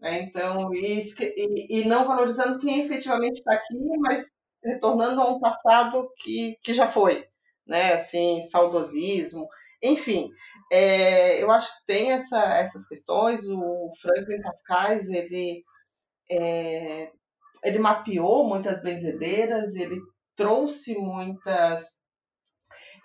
[0.02, 0.21] Né?
[0.23, 4.30] Então, e, e, e não valorizando quem efetivamente está aqui, mas
[4.63, 7.26] retornando a um passado que, que já foi,
[7.65, 7.93] né?
[7.93, 9.48] Assim, saudosismo,
[9.82, 10.30] enfim.
[10.72, 13.43] É, eu acho que tem essa, essas questões.
[13.45, 15.63] O Franklin Cascais, ele,
[16.30, 17.12] é,
[17.63, 20.00] ele mapeou muitas benzedeiras, ele
[20.36, 22.00] trouxe muitas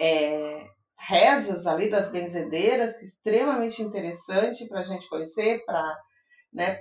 [0.01, 0.67] é,
[0.99, 5.99] rezas ali das benzedeiras, que é extremamente interessante para a gente conhecer, para
[6.53, 6.81] né,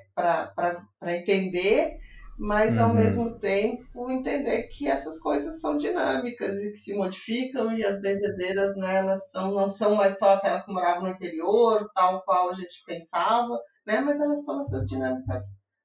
[1.02, 1.98] entender
[2.38, 2.96] mas ao uhum.
[2.96, 8.76] mesmo tempo entender que essas coisas são dinâmicas e que se modificam e as benzedeiras
[8.76, 12.54] né, elas são, não são mais só aquelas que moravam no interior, tal qual a
[12.54, 15.44] gente pensava, né, mas elas são essas dinâmicas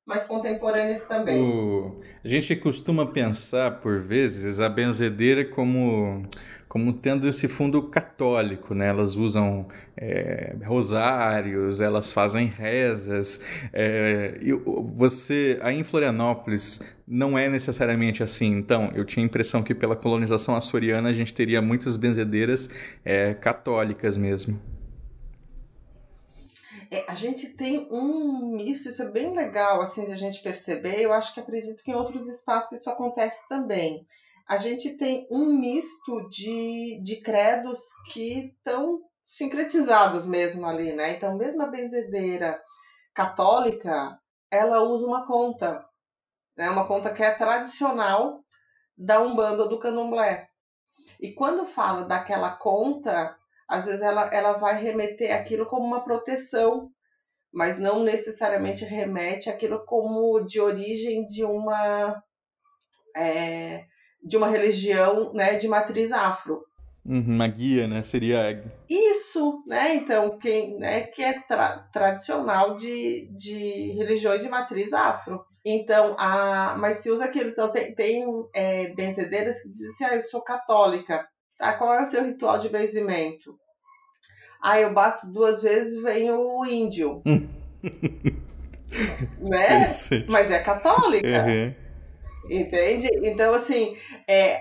[0.08, 1.38] mais contemporâneas também.
[1.38, 2.00] O...
[2.24, 6.26] A gente costuma pensar, por vezes, a benzedeira como,
[6.66, 8.88] como tendo esse fundo católico, né?
[8.88, 13.68] Elas usam é, rosários, elas fazem rezas.
[13.70, 14.52] É, e
[14.96, 18.50] você, aí em Florianópolis, não é necessariamente assim.
[18.56, 22.70] Então, eu tinha a impressão que pela colonização açoriana a gente teria muitas benzedeiras
[23.04, 24.58] é, católicas mesmo.
[26.90, 31.01] É, a gente tem um misto, isso é bem legal assim de a gente perceber.
[31.01, 34.07] Eu acho que acredito que em outros espaços isso acontece também.
[34.46, 41.11] A gente tem um misto de, de credos que estão sincretizados mesmo ali, né?
[41.11, 42.59] Então, mesmo a benzedeira
[43.12, 44.18] católica,
[44.51, 45.87] ela usa uma conta,
[46.57, 46.70] né?
[46.70, 48.42] Uma conta que é tradicional
[48.96, 50.48] da Umbanda do Candomblé.
[51.20, 53.38] E quando fala daquela conta,
[53.68, 56.90] às vezes ela, ela vai remeter aquilo como uma proteção,
[57.52, 62.22] mas não necessariamente remete aquilo como de origem de uma
[63.16, 63.85] é,
[64.22, 66.62] de uma religião né, de matriz afro.
[67.04, 68.02] Uhum, uma guia, né?
[68.02, 68.62] Seria.
[68.88, 69.94] Isso, né?
[69.94, 75.42] Então, quem, né, que é tra tradicional de, de religiões de matriz afro.
[75.64, 77.48] Então, a, mas se usa aquilo.
[77.48, 81.26] Então, tem, tem é, benzedeiras que dizem assim: ah, eu sou católica.
[81.58, 83.58] Tá, qual é o seu ritual de benzimento?
[84.62, 87.20] Ah, eu bato duas vezes vem o índio.
[89.38, 89.88] né?
[90.30, 91.44] Mas é católica.
[91.44, 91.74] Uhum.
[92.50, 93.08] Entende?
[93.22, 94.60] Então, assim, é,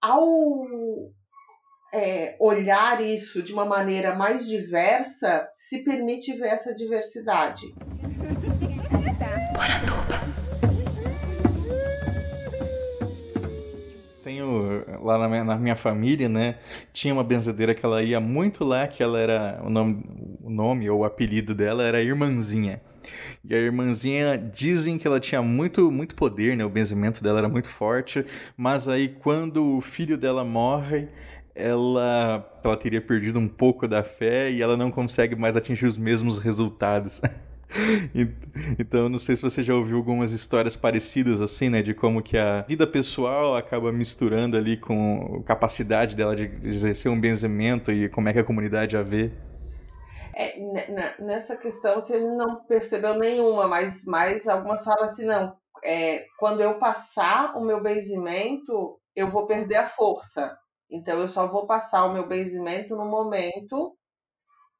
[0.00, 0.66] ao,
[1.92, 7.66] é, olhar isso de uma maneira mais diversa, se permite ver essa diversidade.
[14.46, 16.56] Tenho lá na minha, na minha, família, né?
[16.92, 20.04] Tinha uma benzedeira que ela ia muito lá, que ela era o nome,
[20.42, 22.80] o nome ou o apelido dela era Irmãzinha.
[23.44, 26.64] E a irmãzinha dizem que ela tinha muito, muito poder, né?
[26.64, 28.24] O benzimento dela era muito forte,
[28.56, 31.08] mas aí quando o filho dela morre,
[31.54, 35.96] ela, ela teria perdido um pouco da fé e ela não consegue mais atingir os
[35.96, 37.22] mesmos resultados.
[38.78, 42.38] então, não sei se você já ouviu algumas histórias parecidas assim, né, de como que
[42.38, 48.08] a vida pessoal acaba misturando ali com a capacidade dela de exercer um benzimento e
[48.08, 49.32] como é que a comunidade a vê.
[50.34, 50.54] É,
[51.18, 56.78] nessa questão você não percebeu nenhuma, mas, mas algumas falam assim, não, é, quando eu
[56.78, 60.56] passar o meu benzimento, eu vou perder a força.
[60.90, 63.96] Então eu só vou passar o meu benzimento no momento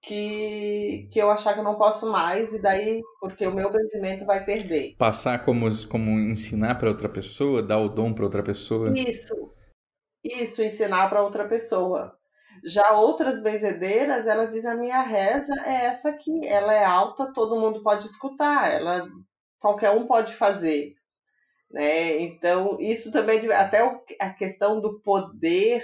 [0.06, 4.24] que, que eu achar que eu não posso mais, e daí, porque o meu benzimento
[4.24, 4.94] vai perder.
[4.96, 8.92] Passar como, como ensinar para outra pessoa, dar o dom para outra pessoa?
[8.96, 9.34] Isso,
[10.22, 12.16] isso, ensinar para outra pessoa.
[12.64, 17.60] Já outras benzedeiras, elas dizem a minha reza é essa aqui, ela é alta, todo
[17.60, 19.06] mundo pode escutar, ela
[19.58, 20.94] qualquer um pode fazer,
[21.70, 22.20] né?
[22.20, 23.82] Então isso também até
[24.20, 25.82] a questão do poder,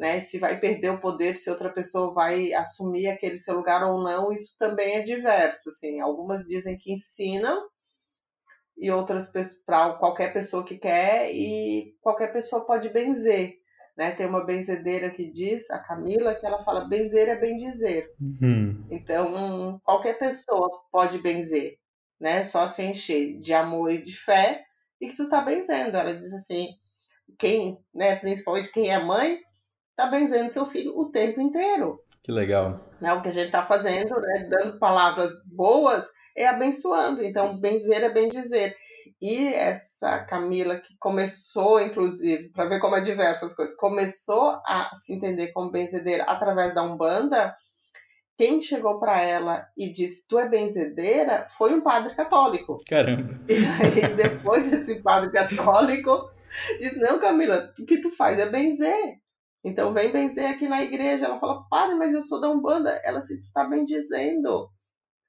[0.00, 0.18] né?
[0.18, 4.32] Se vai perder o poder, se outra pessoa vai assumir aquele seu lugar ou não,
[4.32, 6.00] isso também é diverso, assim.
[6.00, 7.68] Algumas dizem que ensinam
[8.78, 9.30] e outras
[9.66, 13.58] para qualquer pessoa que quer e qualquer pessoa pode benzer.
[13.94, 14.10] Né?
[14.12, 18.10] Tem uma benzedeira que diz, a Camila, que ela fala benzer é bem dizer.
[18.18, 18.86] Uhum.
[18.90, 21.76] Então, qualquer pessoa pode benzer,
[22.18, 22.42] né?
[22.42, 24.64] Só se encher de amor e de fé
[24.98, 25.98] e que tu tá benzendo.
[25.98, 26.68] Ela diz assim,
[27.38, 29.38] quem, né, principalmente quem é mãe,
[29.96, 32.00] tá benzendo seu filho o tempo inteiro.
[32.22, 32.80] Que legal.
[33.00, 33.12] Né?
[33.12, 37.22] O que a gente tá fazendo, né, dando palavras boas, é abençoando.
[37.22, 38.76] Então, benzer é bem dizer.
[39.20, 45.14] E essa Camila, que começou, inclusive, para ver como é diversas coisas, começou a se
[45.14, 47.54] entender como benzedeira através da Umbanda,
[48.38, 52.78] quem chegou para ela e disse, tu é benzedeira, foi um padre católico.
[52.88, 53.38] Caramba.
[53.46, 56.30] E aí, depois desse padre católico,
[56.78, 59.18] disse, não, Camila, o que tu faz é benzer.
[59.64, 61.26] Então, vem benzer aqui na igreja.
[61.26, 62.90] Ela fala, padre, mas eu sou da Umbanda.
[63.04, 64.70] Ela assim, tu tá bem dizendo.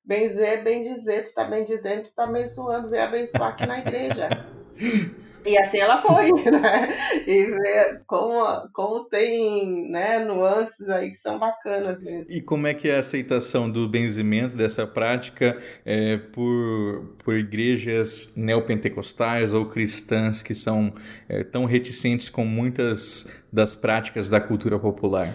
[0.03, 4.29] Benzer, bem dizer, tu tá bem dizendo, tu tá abençoando, vem abençoar aqui na igreja.
[5.45, 6.89] E assim ela foi, né?
[7.27, 12.33] E ver como, como tem né, nuances aí que são bacanas mesmo.
[12.33, 18.33] E como é que é a aceitação do benzimento dessa prática é, por, por igrejas
[18.35, 20.93] neopentecostais ou cristãs que são
[21.27, 25.33] é, tão reticentes com muitas das práticas da cultura popular?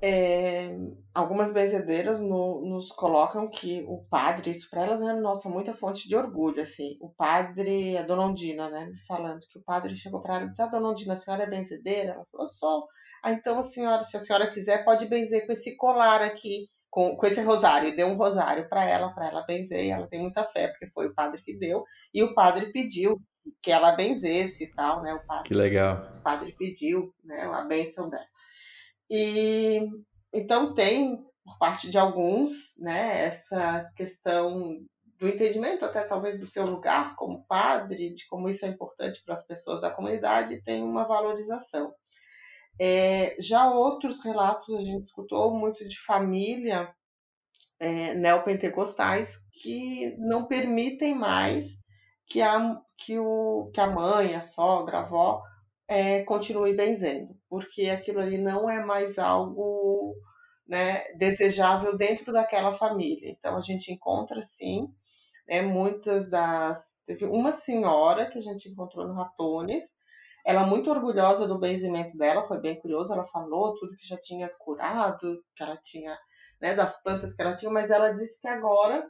[0.00, 0.74] É,
[1.14, 6.08] algumas benzedeiras no, nos colocam que o padre, isso para elas é nossa muita fonte
[6.08, 6.96] de orgulho, assim.
[7.00, 10.50] O padre, a dona Ondina, né, me falando que o padre chegou para ela e
[10.50, 12.86] disse: "A dona Ondina, a senhora é benzedeira?" Ela falou: "Sou."
[13.22, 17.16] Ah, então a senhora, se a senhora quiser, pode benzer com esse colar aqui, com,
[17.16, 17.88] com esse rosário.
[17.88, 19.84] E deu um rosário para ela, para ela benzer.
[19.84, 21.84] E ela tem muita fé, porque foi o padre que deu.
[22.12, 23.20] E o padre pediu
[23.62, 25.14] que ela benzesse e tal, né?
[25.14, 26.18] O padre, que legal.
[26.18, 28.26] O padre pediu, né, a benção dela.
[29.08, 29.88] E
[30.32, 34.78] então tem por parte de alguns, né, essa questão
[35.18, 39.34] do entendimento até talvez do seu lugar como padre, de como isso é importante para
[39.34, 41.92] as pessoas da comunidade, tem uma valorização.
[42.80, 46.92] É, já outros relatos a gente escutou muito de família
[47.78, 51.82] é, neopentecostais que não permitem mais
[52.26, 55.42] que a, que, o, que a mãe, a sogra, a avó
[55.86, 60.14] é, continue benzendo, porque aquilo ali não é mais algo
[60.66, 63.28] né, desejável dentro daquela família.
[63.28, 64.88] Então a gente encontra sim
[65.46, 67.02] né, muitas das.
[67.04, 69.84] Teve uma senhora que a gente encontrou no Ratones,
[70.46, 74.48] ela muito orgulhosa do benzimento dela, foi bem curiosa, ela falou tudo que já tinha
[74.58, 76.18] curado, que ela tinha,
[76.58, 79.06] né, das plantas que ela tinha, mas ela disse que agora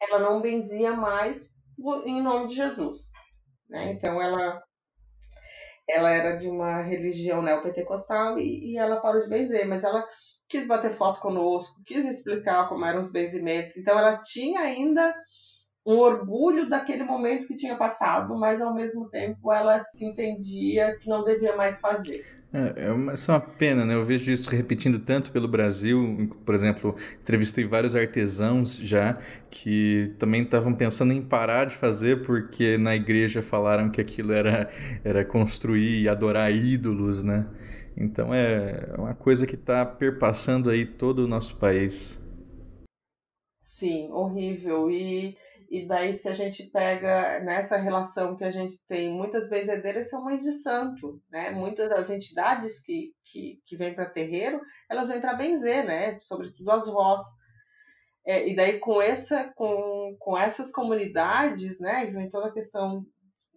[0.00, 1.52] ela não benzia mais
[2.06, 3.10] em nome de Jesus.
[3.68, 3.94] Né?
[3.94, 4.62] Então ela
[5.88, 10.06] ela era de uma religião neopentecostal e, e ela parou de benzer, mas ela
[10.48, 13.76] quis bater foto conosco, quis explicar como eram os benzimentos.
[13.76, 15.14] Então ela tinha ainda
[15.86, 21.08] um orgulho daquele momento que tinha passado, mas ao mesmo tempo ela se entendia que
[21.08, 22.22] não devia mais fazer.
[22.54, 23.94] É, é uma, é uma pena, né?
[23.94, 26.30] Eu vejo isso repetindo tanto pelo Brasil.
[26.46, 29.18] Por exemplo, entrevistei vários artesãos já
[29.50, 34.70] que também estavam pensando em parar de fazer porque na igreja falaram que aquilo era,
[35.02, 37.44] era construir e adorar ídolos, né?
[37.96, 42.22] Então é uma coisa que está perpassando aí todo o nosso país.
[43.60, 44.90] Sim, horrível.
[44.90, 45.36] E,
[45.70, 50.24] e daí, se a gente pega nessa relação que a gente tem, muitas benzedeiras são
[50.24, 51.50] mães de santo, né?
[51.50, 56.18] Muitas das entidades que, que, que vêm para terreiro, elas vêm para benzer, né?
[56.20, 57.22] Sobretudo as vós.
[58.26, 62.06] É, e daí, com, essa, com, com essas comunidades, né?
[62.06, 63.04] Vem toda a questão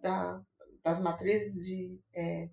[0.02, 0.40] da,
[0.84, 1.98] das matrizes de.
[2.14, 2.48] É,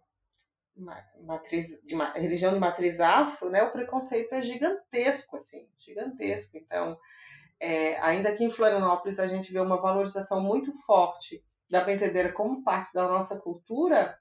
[1.21, 3.63] matriz, de religião de matriz afro, né?
[3.63, 6.57] O preconceito é gigantesco, assim, gigantesco.
[6.57, 6.97] Então
[7.59, 12.63] é, ainda aqui em Florianópolis a gente vê uma valorização muito forte da benzedeira como
[12.63, 14.17] parte da nossa cultura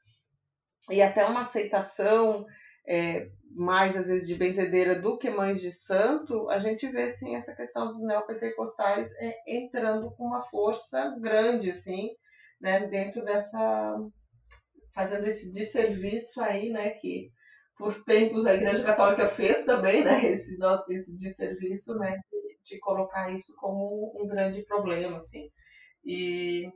[0.91, 2.47] e até uma aceitação
[2.87, 7.37] é, mais às vezes de benzedeira do que mães de santo, a gente vê sim
[7.37, 12.11] essa questão dos neopentecostais é, entrando com uma força grande assim,
[12.61, 13.97] né, dentro dessa
[14.95, 17.31] fazendo esse desserviço aí, né, que
[17.77, 20.57] por tempos a Igreja Católica fez também, né, esse,
[20.91, 22.21] esse desserviço, né,
[22.79, 25.51] colocar isso como um grande problema, assim.
[26.05, 26.71] E,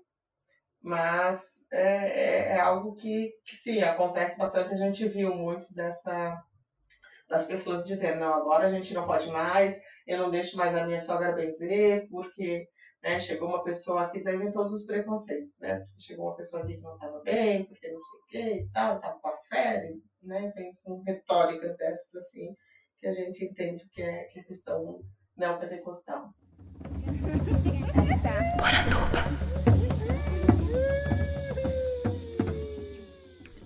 [0.82, 4.72] mas é, é, é algo que, que, sim, acontece bastante.
[4.72, 6.40] A gente viu muitos dessa,
[7.28, 10.86] das pessoas dizendo, não, agora a gente não pode mais, eu não deixo mais a
[10.86, 12.66] minha sogra benzer, porque
[13.02, 15.86] né, chegou uma pessoa aqui, daí todos os preconceitos, né?
[15.96, 18.96] Chegou uma pessoa aqui que não estava bem, porque não sei o quê e tal,
[18.96, 20.52] estava com a fé, né?
[20.54, 22.54] Vem com retóricas dessas assim,
[22.98, 25.00] que a gente entende que é, que é questão
[25.38, 26.34] neopentecostal.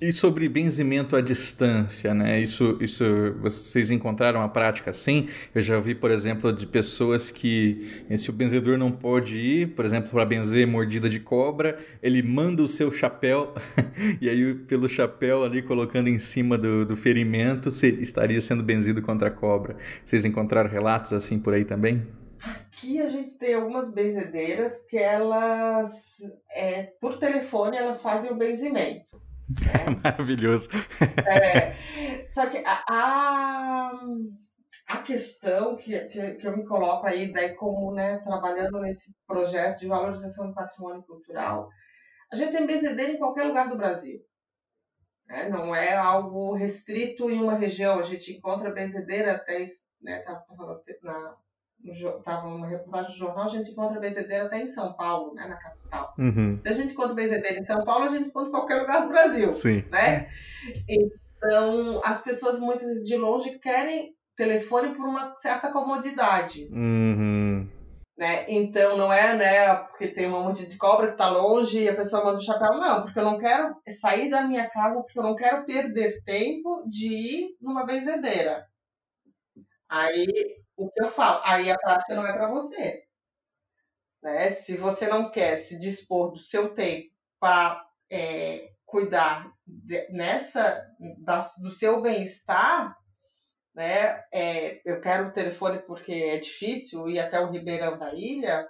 [0.03, 2.41] E sobre benzimento à distância, né?
[2.41, 3.05] Isso, isso
[3.41, 5.29] vocês encontraram a prática assim?
[5.55, 9.85] Eu já vi, por exemplo, de pessoas que se o benzedor não pode ir, por
[9.85, 13.55] exemplo, para benzer mordida de cobra, ele manda o seu chapéu
[14.21, 19.29] e aí pelo chapéu ali colocando em cima do, do ferimento, estaria sendo benzido contra
[19.29, 19.77] a cobra.
[20.05, 22.03] Vocês encontraram relatos assim por aí também?
[22.43, 26.19] Aqui a gente tem algumas benzedeiras que elas,
[26.51, 29.12] é, por telefone, elas fazem o benzimento.
[29.73, 30.69] É maravilhoso.
[31.27, 31.77] É,
[32.29, 33.93] só que a, a,
[34.89, 39.81] a questão que, que, que, eu me coloco aí, daí como né, trabalhando nesse projeto
[39.81, 41.69] de valorização do patrimônio cultural,
[42.33, 44.21] a gente tem benzedeira em qualquer lugar do Brasil.
[45.27, 45.49] Né?
[45.49, 47.99] Não é algo restrito em uma região.
[47.99, 49.67] A gente encontra benzedeira até,
[50.01, 51.37] né, tá passando na,
[51.85, 55.57] estava uma reportagem do jornal, a gente encontra benzedeira até em São Paulo, né, na
[55.57, 56.15] capital.
[56.19, 56.59] Uhum.
[56.61, 59.09] Se a gente encontra benzedeira em São Paulo, a gente encontra em qualquer lugar do
[59.09, 59.49] Brasil.
[59.49, 59.85] Sim.
[59.91, 60.29] Né?
[60.89, 66.69] Então, as pessoas muitas vezes de longe querem telefone por uma certa comodidade.
[66.73, 67.69] Uhum.
[68.17, 68.45] Né?
[68.49, 71.97] Então, não é né, porque tem uma monte de cobra que está longe e a
[71.97, 72.79] pessoa manda o um chapéu.
[72.79, 76.85] Não, porque eu não quero sair da minha casa, porque eu não quero perder tempo
[76.89, 78.67] de ir numa benzedeira.
[79.89, 83.05] Aí o que eu falo, aí a prática não é para você.
[84.23, 84.51] Né?
[84.51, 90.87] Se você não quer se dispor do seu tempo para é, cuidar de, nessa
[91.19, 92.97] da, do seu bem-estar,
[93.75, 94.23] né?
[94.31, 98.69] É, eu quero o telefone porque é difícil ir até o Ribeirão da Ilha.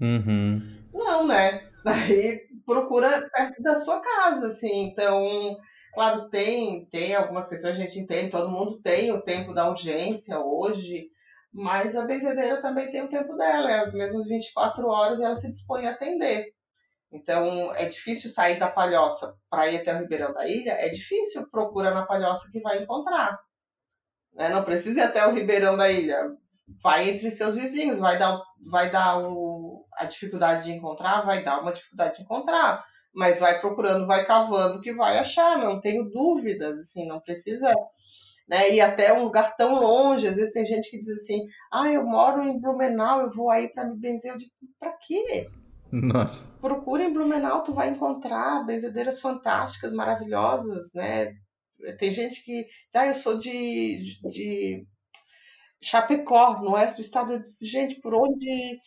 [0.00, 0.60] Uhum.
[0.92, 1.68] Não, né?
[1.86, 4.84] Aí procura perto da sua casa, assim.
[4.84, 5.56] Então,
[5.92, 10.40] claro, tem tem algumas questões a gente entende, todo mundo tem o tempo da audiência
[10.40, 11.10] hoje.
[11.52, 15.48] Mas a benzedeira também tem o tempo dela, é as mesmas 24 horas ela se
[15.48, 16.52] dispõe a atender.
[17.10, 21.48] Então, é difícil sair da palhoça para ir até o Ribeirão da Ilha, é difícil,
[21.50, 23.38] procura na palhoça que vai encontrar.
[24.34, 24.50] Né?
[24.50, 26.36] Não precisa ir até o Ribeirão da Ilha,
[26.82, 28.38] vai entre seus vizinhos, vai dar,
[28.70, 32.84] vai dar o, a dificuldade de encontrar, vai dar uma dificuldade de encontrar,
[33.14, 37.72] mas vai procurando, vai cavando que vai achar, não tenho dúvidas, assim, não precisa
[38.48, 38.72] né?
[38.72, 42.04] E até um lugar tão longe, às vezes tem gente que diz assim: "Ah, eu
[42.04, 44.32] moro em Blumenau, eu vou aí para me benzer".
[44.32, 45.48] Eu digo: "Para quê?"
[45.90, 46.56] Nossa.
[46.60, 51.34] Procura em Blumenau, tu vai encontrar benzedeiras fantásticas, maravilhosas, né?
[51.98, 54.86] Tem gente que diz, ah, eu sou de, de
[55.82, 57.32] Chapecó, no oeste do estado.
[57.32, 58.78] Eu disse, gente, por onde,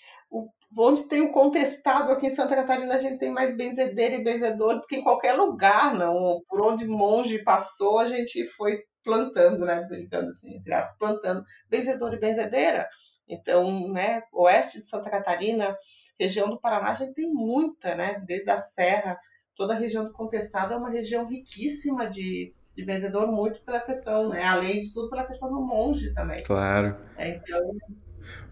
[0.78, 4.76] onde tem o contestado aqui em Santa Catarina, a gente tem mais benzedeira e benzedor
[4.76, 6.42] do que em qualquer lugar, não.
[6.48, 12.14] Por onde monge passou, a gente foi plantando, né, brincando assim, entre aspas, plantando benzedor
[12.14, 12.88] e benzedeira.
[13.28, 15.78] Então, né, oeste de Santa Catarina,
[16.20, 19.18] região do Paraná, a gente tem muita, né, desde a Serra,
[19.56, 24.30] toda a região do Contestado é uma região riquíssima de, de benzedor, muito pela questão,
[24.30, 26.44] né, além de tudo pela questão do monge também.
[26.44, 26.98] Claro.
[27.18, 27.62] É, então,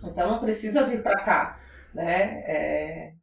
[0.03, 1.59] então não precisa vir para cá,
[1.93, 3.13] né, é,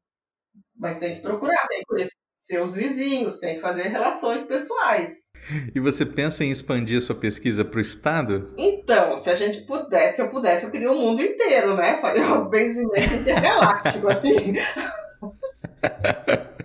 [0.76, 2.16] mas tem que procurar, tem que conhecer
[2.46, 5.25] seus vizinhos, tem que fazer relações pessoais.
[5.74, 8.44] E você pensa em expandir a sua pesquisa para o estado?
[8.56, 11.98] Então, se a gente pudesse, se eu pudesse, eu queria o mundo inteiro, né?
[12.00, 14.54] Faria um benzimento intergaláctico, assim.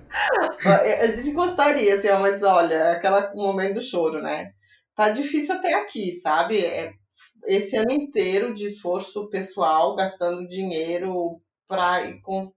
[0.66, 4.52] a gente gostaria, assim, mas olha, aquele momento do choro, né?
[4.96, 6.64] Tá difícil até aqui, sabe?
[6.64, 6.94] É,
[7.46, 12.02] esse ano inteiro de esforço pessoal, gastando dinheiro para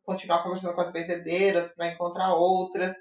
[0.05, 2.95] continuar conversando com as benzedeiras, para encontrar outras,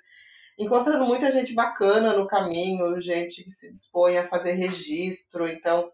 [0.57, 5.47] encontrando muita gente bacana no caminho, gente que se dispõe a fazer registro.
[5.47, 5.91] Então,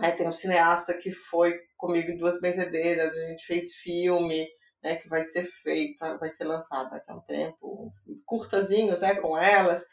[0.00, 4.46] é, tem um cineasta que foi comigo em duas benzedeiras, a gente fez filme,
[4.82, 7.92] né, que vai ser feito, vai ser lançado daqui a um tempo,
[8.26, 9.84] curtazinhos né, com elas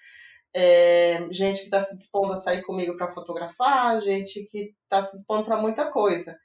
[0.54, 5.16] é, gente que está se dispondo a sair comigo para fotografar, gente que está se
[5.16, 6.38] dispondo para muita coisa.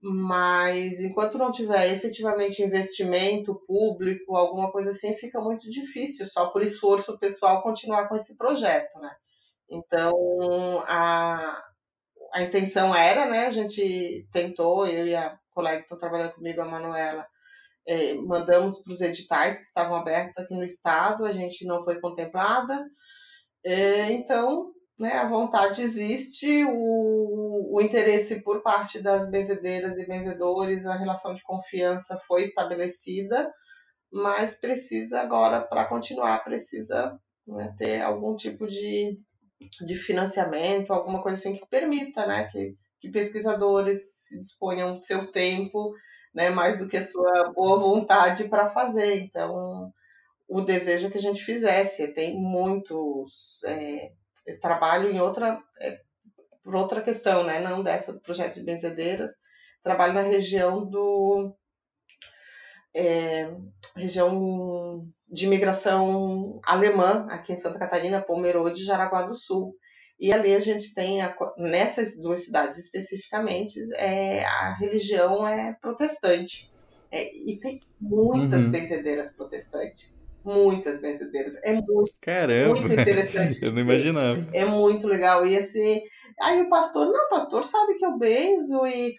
[0.00, 6.62] Mas enquanto não tiver efetivamente investimento público, alguma coisa assim, fica muito difícil, só por
[6.62, 9.10] esforço pessoal, continuar com esse projeto, né?
[9.68, 10.12] Então,
[10.86, 11.62] a,
[12.32, 13.46] a intenção era, né?
[13.46, 17.26] A gente tentou, eu e a colega que estão trabalhando comigo, a Manuela,
[17.86, 22.00] é, mandamos para os editais que estavam abertos aqui no estado, a gente não foi
[22.00, 22.84] contemplada.
[23.64, 30.86] É, então, né, a vontade existe, o, o interesse por parte das benzedeiras e benzedores,
[30.86, 33.52] a relação de confiança foi estabelecida,
[34.10, 39.18] mas precisa agora, para continuar, precisa né, ter algum tipo de,
[39.86, 45.30] de financiamento, alguma coisa assim que permita né, que, que pesquisadores se disponham do seu
[45.30, 45.92] tempo,
[46.34, 49.20] né, mais do que a sua boa vontade para fazer.
[49.20, 49.92] Então,
[50.48, 52.08] o desejo que a gente fizesse.
[52.08, 53.62] Tem muitos.
[53.64, 54.12] É,
[54.56, 55.60] trabalho em outra.
[55.80, 56.00] É,
[56.62, 57.58] por outra questão, né?
[57.60, 59.32] Não dessa do projeto de benzedeiras.
[59.82, 61.54] Trabalho na região do.
[62.94, 63.50] É,
[63.94, 69.74] região de imigração alemã, aqui em Santa Catarina, Pomerode e Jaraguá do Sul.
[70.18, 76.70] E ali a gente tem, a, nessas duas cidades especificamente, é, a religião é protestante.
[77.10, 78.70] É, e tem muitas uhum.
[78.70, 81.56] benzedeiras protestantes muitas benzedeiras.
[81.62, 83.62] É muito, Caramba, muito interessante.
[83.62, 84.48] Eu não imaginava.
[84.52, 85.46] É, muito legal.
[85.46, 86.00] E assim,
[86.40, 89.14] aí o pastor, não, o pastor sabe que eu benzo e,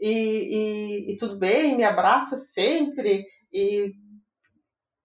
[0.00, 3.26] e, e, e tudo bem, me abraça sempre.
[3.52, 3.92] E,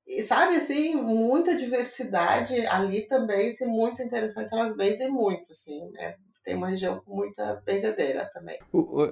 [0.07, 4.53] e, sabe, assim, muita diversidade ali também, é muito interessante.
[4.53, 6.15] Elas benzem muito, assim, né?
[6.43, 8.59] Tem uma região com muita benzedeira também.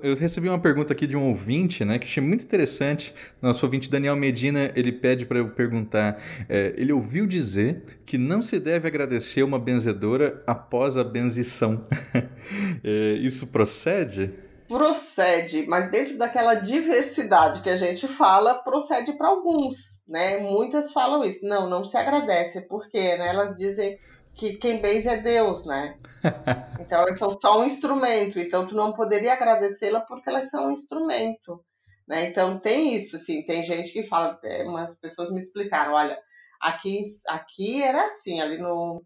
[0.04, 3.14] Eu recebi uma pergunta aqui de um ouvinte, né, que achei muito interessante.
[3.42, 6.22] Nosso ouvinte Daniel Medina, ele pede para eu perguntar.
[6.50, 11.88] É, ele ouviu dizer que não se deve agradecer uma benzedora após a benzição.
[12.84, 14.34] é, isso procede?
[14.68, 20.38] Procede, mas dentro daquela diversidade que a gente fala, procede para alguns, né?
[20.40, 21.46] Muitas falam isso.
[21.46, 24.00] Não, não se agradece, porque né, elas dizem
[24.36, 25.98] que quem benze é Deus, né?
[26.82, 30.72] Então elas são só um instrumento, então tu não poderia agradecê-la porque elas são um
[30.72, 31.64] instrumento,
[32.08, 32.26] né?
[32.26, 36.20] Então tem isso, assim, tem gente que fala, umas pessoas me explicaram, olha,
[36.60, 39.02] aqui, aqui era assim, ali no,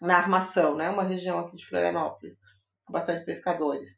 [0.00, 0.88] na armação, né?
[0.88, 2.38] Uma região aqui de Florianópolis,
[2.86, 3.90] com bastante pescadores.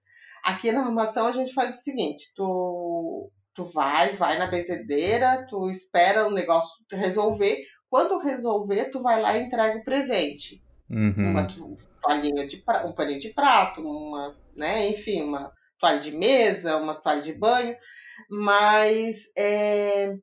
[0.43, 5.71] Aqui na armação a gente faz o seguinte, tu, tu vai, vai na benzedeira, tu
[5.71, 10.63] espera o negócio resolver, quando resolver, tu vai lá e entrega o presente.
[10.89, 11.33] Uhum.
[11.33, 11.47] Uma
[12.01, 12.87] toalhinha de pra...
[12.87, 17.77] um paninho de prato, uma, né, enfim, uma toalha de mesa, uma toalha de banho,
[18.31, 20.15] mas é,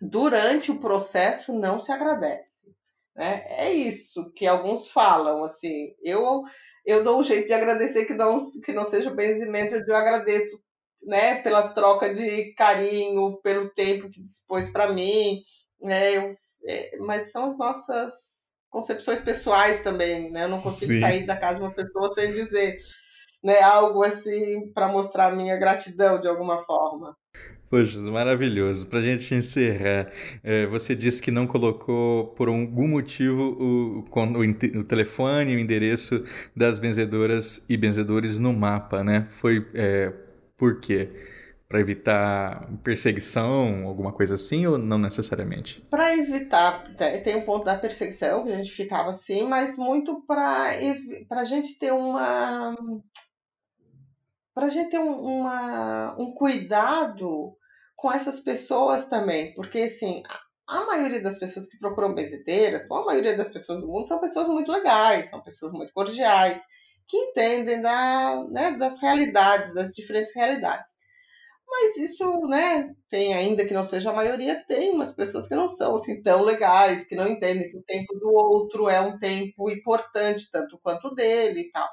[0.00, 2.74] durante o processo não se agradece.
[3.14, 3.44] Né?
[3.46, 6.42] É isso que alguns falam, assim, eu
[6.86, 10.60] eu dou um jeito de agradecer que não que não seja o benzimento, eu agradeço,
[11.02, 15.42] né, pela troca de carinho, pelo tempo que dispôs para mim,
[15.80, 16.36] né, eu
[16.66, 18.30] é, mas são as nossas
[18.70, 20.44] concepções pessoais também, né?
[20.44, 21.00] Eu não consigo Sim.
[21.00, 22.76] sair da casa de uma pessoa sem dizer
[23.42, 27.16] né, algo assim para mostrar a minha gratidão de alguma forma.
[27.70, 28.86] Poxa, maravilhoso.
[28.86, 30.10] Para a gente encerrar,
[30.42, 36.24] é, você disse que não colocou por algum motivo o, o, o, telefone, o endereço
[36.54, 39.28] das benzedoras e benzedores no mapa, né?
[39.30, 40.12] Foi é,
[40.56, 41.10] por quê?
[41.70, 45.80] Para evitar perseguição, alguma coisa assim, ou não necessariamente?
[45.88, 46.82] Para evitar,
[47.22, 50.72] tem um ponto da perseguição que a gente ficava assim, mas muito para
[51.30, 52.74] a gente ter uma
[54.52, 57.56] para a gente ter um, uma, um cuidado
[57.94, 60.24] com essas pessoas também, porque assim
[60.68, 64.18] a maioria das pessoas que procuram benzeteiras, como a maioria das pessoas do mundo, são
[64.18, 66.60] pessoas muito legais, são pessoas muito cordiais,
[67.06, 70.98] que entendem da, né, das realidades, das diferentes realidades.
[71.70, 75.68] Mas isso, né, tem ainda que não seja a maioria, tem umas pessoas que não
[75.68, 79.70] são assim tão legais, que não entendem que o tempo do outro é um tempo
[79.70, 81.88] importante, tanto quanto o dele e tal.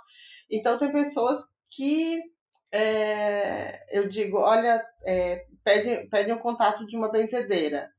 [0.49, 2.19] Então tem pessoas que
[2.71, 7.89] é, eu digo, olha, é, pede, pede um contato de uma benzedeira.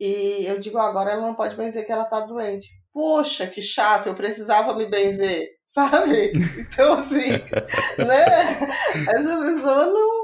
[0.00, 2.68] E eu digo, agora ela não pode benzer que ela tá doente.
[2.92, 6.32] Poxa, que chato, eu precisava me benzer, sabe?
[6.58, 7.28] Então, assim,
[7.98, 8.68] né?
[9.14, 10.21] Essa pessoa não,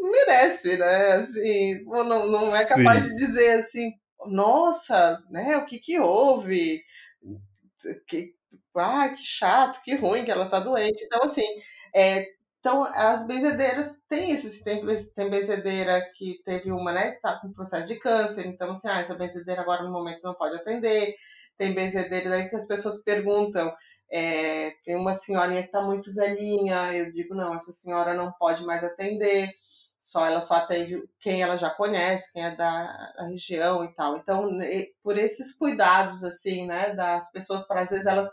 [0.00, 1.12] não merece, né?
[1.14, 3.08] Assim, não, não é capaz Sim.
[3.08, 3.92] de dizer assim,
[4.26, 5.56] nossa, né?
[5.58, 6.82] O que que houve?
[8.06, 8.34] Que,
[8.74, 11.04] ah, que chato, que ruim que ela tá doente.
[11.04, 11.46] Então, assim,
[11.94, 12.26] é,
[12.60, 14.62] então, as benzedeiras têm isso.
[14.62, 19.00] Tem, tem benzedeira que teve uma, né, tá com processo de câncer, então, assim, ah,
[19.00, 21.14] essa benzedeira agora no momento não pode atender.
[21.56, 23.74] Tem benzedeiras aí que as pessoas perguntam,
[24.10, 28.64] é, tem uma senhorinha que está muito velhinha, eu digo, não, essa senhora não pode
[28.64, 29.50] mais atender,
[30.00, 34.16] só ela só atende quem ela já conhece, quem é da, da região e tal.
[34.16, 34.48] Então,
[35.02, 38.30] por esses cuidados, assim, né, das pessoas, para às vezes elas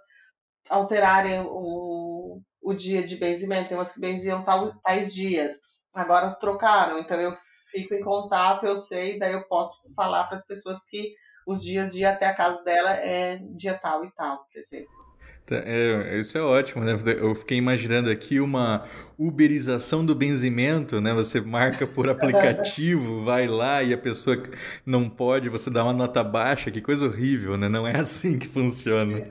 [0.70, 5.60] alterarem o, o dia de benzimento, tem umas que benziam tal, tais dias,
[5.94, 7.36] agora trocaram, então eu
[7.70, 11.14] fico em contato, eu sei, daí eu posso falar para as pessoas que
[11.46, 14.97] os dias de ir até a casa dela é dia tal e tal, por exemplo.
[15.48, 16.94] Tá, é, isso é ótimo, né?
[17.22, 18.84] Eu fiquei imaginando aqui uma
[19.18, 21.14] uberização do benzimento, né?
[21.14, 24.38] Você marca por aplicativo, vai lá e a pessoa
[24.86, 27.70] não pode, você dá uma nota baixa, que coisa horrível, né?
[27.70, 29.24] Não é assim que funciona.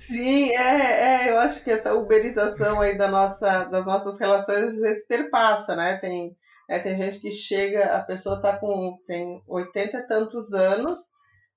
[0.00, 4.80] Sim, é, é, eu acho que essa uberização aí da nossa, das nossas relações às
[4.80, 5.98] vezes perpassa, né?
[5.98, 6.36] Tem,
[6.68, 10.98] é, tem gente que chega, a pessoa tá com tem 80 e tantos anos,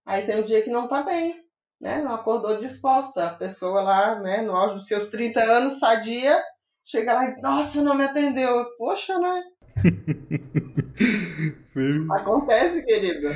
[0.05, 1.33] aí tem um dia que não tá bem,
[1.81, 2.01] né?
[2.01, 3.25] Não acordou disposta.
[3.25, 6.41] A pessoa lá, né, no auge dos seus 30 anos, sadia,
[6.85, 8.65] chega lá e diz, nossa, não me atendeu.
[8.77, 9.41] Poxa, né?
[12.11, 13.29] Acontece, querido.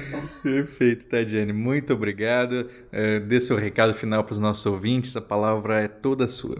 [0.44, 1.54] Perfeito, Tadiane.
[1.54, 2.70] Muito obrigado.
[2.92, 5.16] É, dê seu recado final para os nossos ouvintes.
[5.16, 6.58] A palavra é toda sua.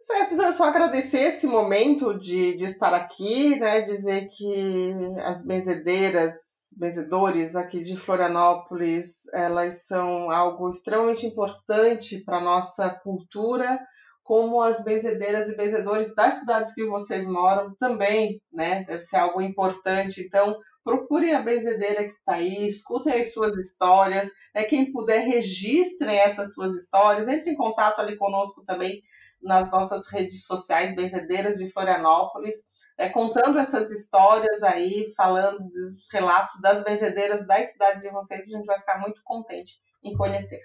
[0.00, 3.80] Certo, então eu só agradecer esse momento de, de estar aqui, né?
[3.80, 6.32] Dizer que as benzedeiras,
[6.76, 13.78] benzedores aqui de Florianópolis, elas são algo extremamente importante para a nossa cultura
[14.22, 18.82] como as benzedeiras e benzedores das cidades que vocês moram também, né?
[18.84, 20.20] Deve ser algo importante.
[20.20, 24.28] Então, procurem a benzedeira que está aí, escutem as suas histórias.
[24.52, 24.64] Né?
[24.64, 27.28] Quem puder, registrem essas suas histórias.
[27.28, 29.00] Entre em contato ali conosco também
[29.40, 32.56] nas nossas redes sociais, Benzedeiras de Florianópolis,
[32.98, 38.46] é, contando essas histórias aí, falando dos relatos das benzedeiras das cidades de vocês.
[38.46, 40.60] A gente vai ficar muito contente em conhecer.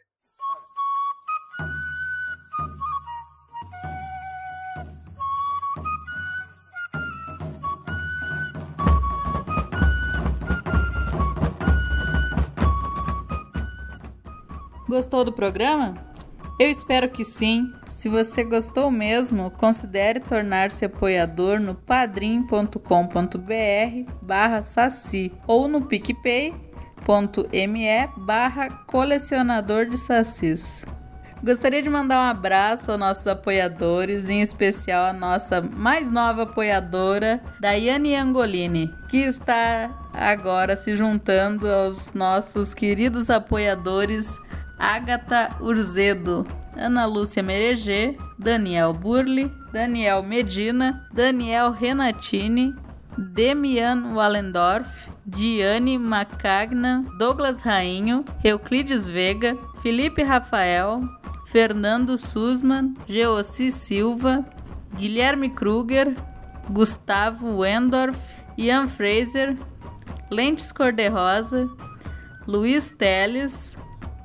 [14.88, 15.94] Gostou do programa?
[16.60, 17.74] Eu espero que sim.
[18.02, 22.72] Se você gostou mesmo, considere tornar-se apoiador no padrim.com.br
[24.24, 26.58] barra saci ou no picpay.me
[28.18, 30.84] barra colecionador de sacis.
[31.44, 37.40] Gostaria de mandar um abraço aos nossos apoiadores, em especial a nossa mais nova apoiadora,
[37.60, 44.36] Daiane Angolini, que está agora se juntando aos nossos queridos apoiadores
[44.82, 46.44] Agatha Urzedo,
[46.76, 52.74] Ana Lúcia Mereger, Daniel Burli, Daniel Medina, Daniel Renatini,
[53.16, 61.08] Demian Wallendorf, Diane Macagna, Douglas Rainho, Euclides Vega, Felipe Rafael,
[61.46, 64.44] Fernando Sussman, Geossi Silva,
[64.96, 66.16] Guilherme Kruger,
[66.74, 68.18] Gustavo Wendorf,
[68.58, 69.56] Ian Fraser,
[70.32, 71.70] Lentes Cor-de-Rosa,
[72.48, 73.78] Luiz Teles,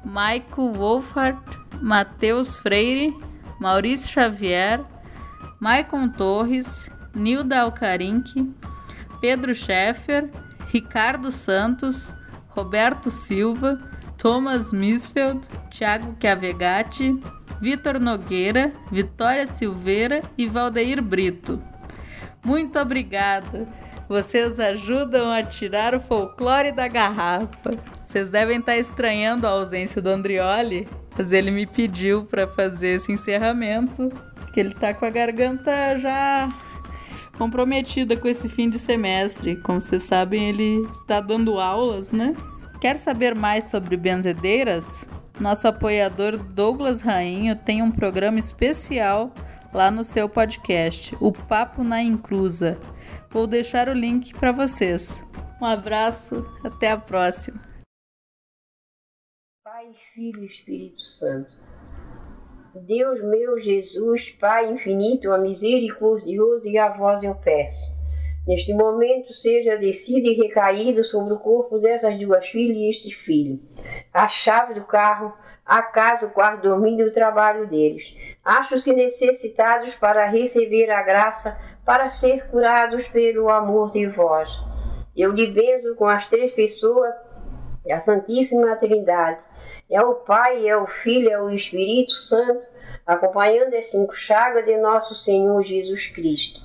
[0.07, 1.37] Maico Wolfhard,
[1.83, 3.13] Matheus Freire,
[3.61, 4.87] Maurício Xavier,
[5.59, 8.55] Maicon Torres, Nilda Alcarinque,
[9.21, 10.31] Pedro Scheffer,
[10.73, 12.15] Ricardo Santos,
[12.51, 13.81] Roberto Silva,
[14.17, 17.21] Thomas Misfeld, Thiago Chiavegatti,
[17.61, 21.61] Vitor Nogueira, Vitória Silveira e Valdeir Brito.
[22.45, 23.67] Muito obrigada!
[24.09, 27.96] Vocês ajudam a tirar o folclore da garrafa.
[28.17, 30.89] Vocês devem estar estranhando a ausência do Andrioli,
[31.19, 34.11] mas ele me pediu para fazer esse encerramento,
[34.55, 36.49] que ele tá com a garganta já
[37.37, 39.57] comprometida com esse fim de semestre.
[39.57, 42.33] Como vocês sabem, ele está dando aulas, né?
[42.81, 45.07] Quer saber mais sobre benzedeiras?
[45.39, 49.31] Nosso apoiador Douglas Rainho tem um programa especial
[49.75, 52.79] lá no seu podcast, o Papo na Inclusa
[53.29, 55.23] Vou deixar o link para vocês.
[55.61, 57.66] Um abraço, até a próxima.
[59.87, 61.53] Pai, Filho e Espírito Santo.
[62.75, 67.95] Deus meu Jesus, Pai infinito, a misericordioso e a vós eu peço.
[68.49, 73.61] Neste momento seja descido e recaído sobre o corpo dessas duas filhas e este filho.
[74.13, 75.33] A chave do carro,
[75.65, 78.17] a casa, o quarto dormindo e o trabalho deles.
[78.45, 84.59] Acho-se necessitados para receber a graça, para ser curados pelo amor de vós.
[85.17, 87.15] Eu lhe benzo com as três pessoas
[87.93, 89.45] a Santíssima Trindade.
[89.91, 92.67] É o Pai, é o Filho, é o Espírito Santo,
[93.07, 96.61] acompanhando as cinco chagas de nosso Senhor Jesus Cristo.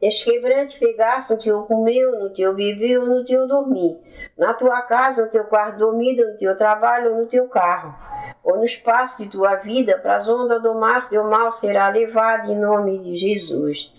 [0.00, 3.98] Desquebrante pegasse no teu comeu, no teu bebeu, no teu dormir,
[4.36, 7.96] na tua casa, no teu quarto dormido, no teu trabalho, no teu carro,
[8.44, 12.48] ou no espaço de tua vida, para as ondas do mar, teu mal será levado
[12.48, 13.92] em nome de Jesus.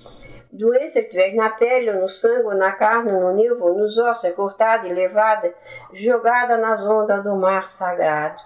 [0.51, 3.77] Doença que tiver na pele, ou no sangue, ou na carne, ou no nervo, ou
[3.77, 5.53] nos ossos, é cortada e levada,
[5.93, 8.41] jogada nas ondas do mar sagrado.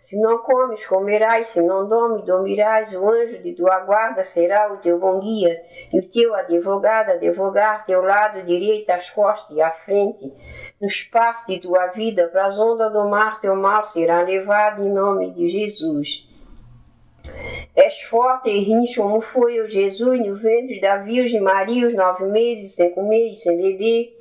[0.00, 4.76] Se não comes, comerás, se não dormes, dormirás, o anjo de tua guarda será o
[4.76, 5.60] teu bom guia,
[5.92, 10.32] e o teu advogado advogar teu lado direito, as costas e a frente.
[10.80, 14.90] No espaço de tua vida, para as ondas do mar, teu mal será levado em
[14.90, 16.29] nome de Jesus.
[17.76, 22.24] És forte e rins como foi o Jesus no ventre da Virgem Maria, os nove
[22.26, 24.16] meses, sem comer e sem beber.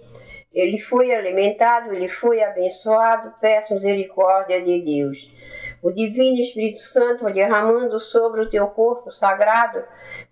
[0.54, 5.30] Ele foi alimentado, ele foi abençoado, peço misericórdia de Deus
[5.82, 9.84] o Divino Espírito Santo derramando sobre o teu corpo sagrado,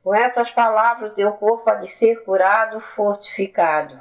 [0.03, 3.97] com essas palavras o teu corpo há de ser curado, fortificado.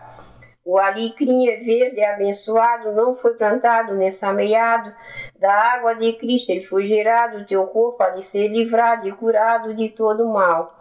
[0.66, 4.92] O alecrim é verde, é abençoado, não foi plantado nem sameado.
[5.38, 9.12] Da água de Cristo ele foi gerado, o teu corpo há de ser livrado e
[9.12, 10.74] curado de todo mal.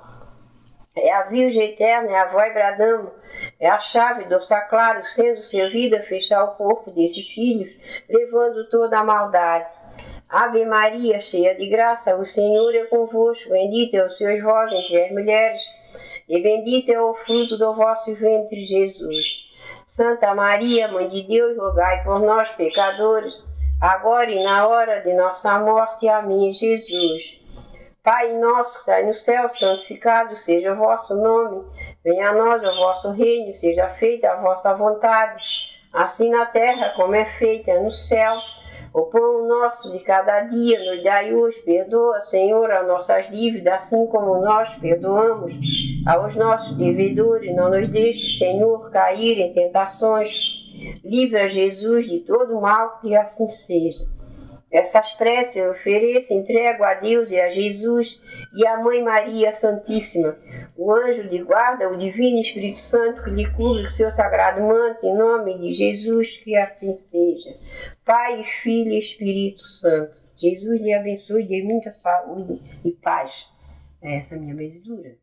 [0.98, 3.14] É a Virgem Eterna, é a voz bradando,
[3.60, 7.72] é a chave do sacrário sendo servida a fechar o corpo desses filhos,
[8.10, 9.72] levando toda a maldade.
[10.28, 13.52] Ave Maria, cheia de graça, o Senhor é convosco.
[13.52, 15.62] Bendita é o Senhor vós entre as mulheres,
[16.28, 19.45] e bendito é o fruto do vosso ventre, Jesus.
[19.86, 23.44] Santa Maria, Mãe de Deus, rogai por nós, pecadores,
[23.80, 26.10] agora e na hora de nossa morte.
[26.10, 27.40] Amém, Jesus.
[28.02, 31.64] Pai nosso que está no céu, santificado seja o vosso nome.
[32.04, 35.40] Venha a nós o vosso reino, seja feita a vossa vontade,
[35.94, 38.36] assim na terra como é feita no céu.
[38.96, 44.08] O pão nosso de cada dia nos dai hoje, perdoa, Senhor, as nossas dívidas, assim
[44.08, 45.54] como nós perdoamos
[46.08, 47.54] aos nossos devedores.
[47.54, 50.64] Não nos deixe, Senhor, cair em tentações.
[51.04, 54.06] Livra Jesus de todo mal, e assim seja.
[54.72, 58.22] Essas preces eu ofereço, entrego a Deus e a Jesus
[58.54, 60.38] e à Mãe Maria Santíssima,
[60.76, 65.06] o anjo de guarda, o Divino Espírito Santo que lhe cubre com seu sagrado manto,
[65.06, 67.56] em nome de Jesus, que assim seja.
[68.06, 70.16] Pai, Filho e Espírito Santo.
[70.38, 73.50] Jesus lhe abençoe, dê muita saúde e paz.
[74.00, 75.18] É essa minha mesura.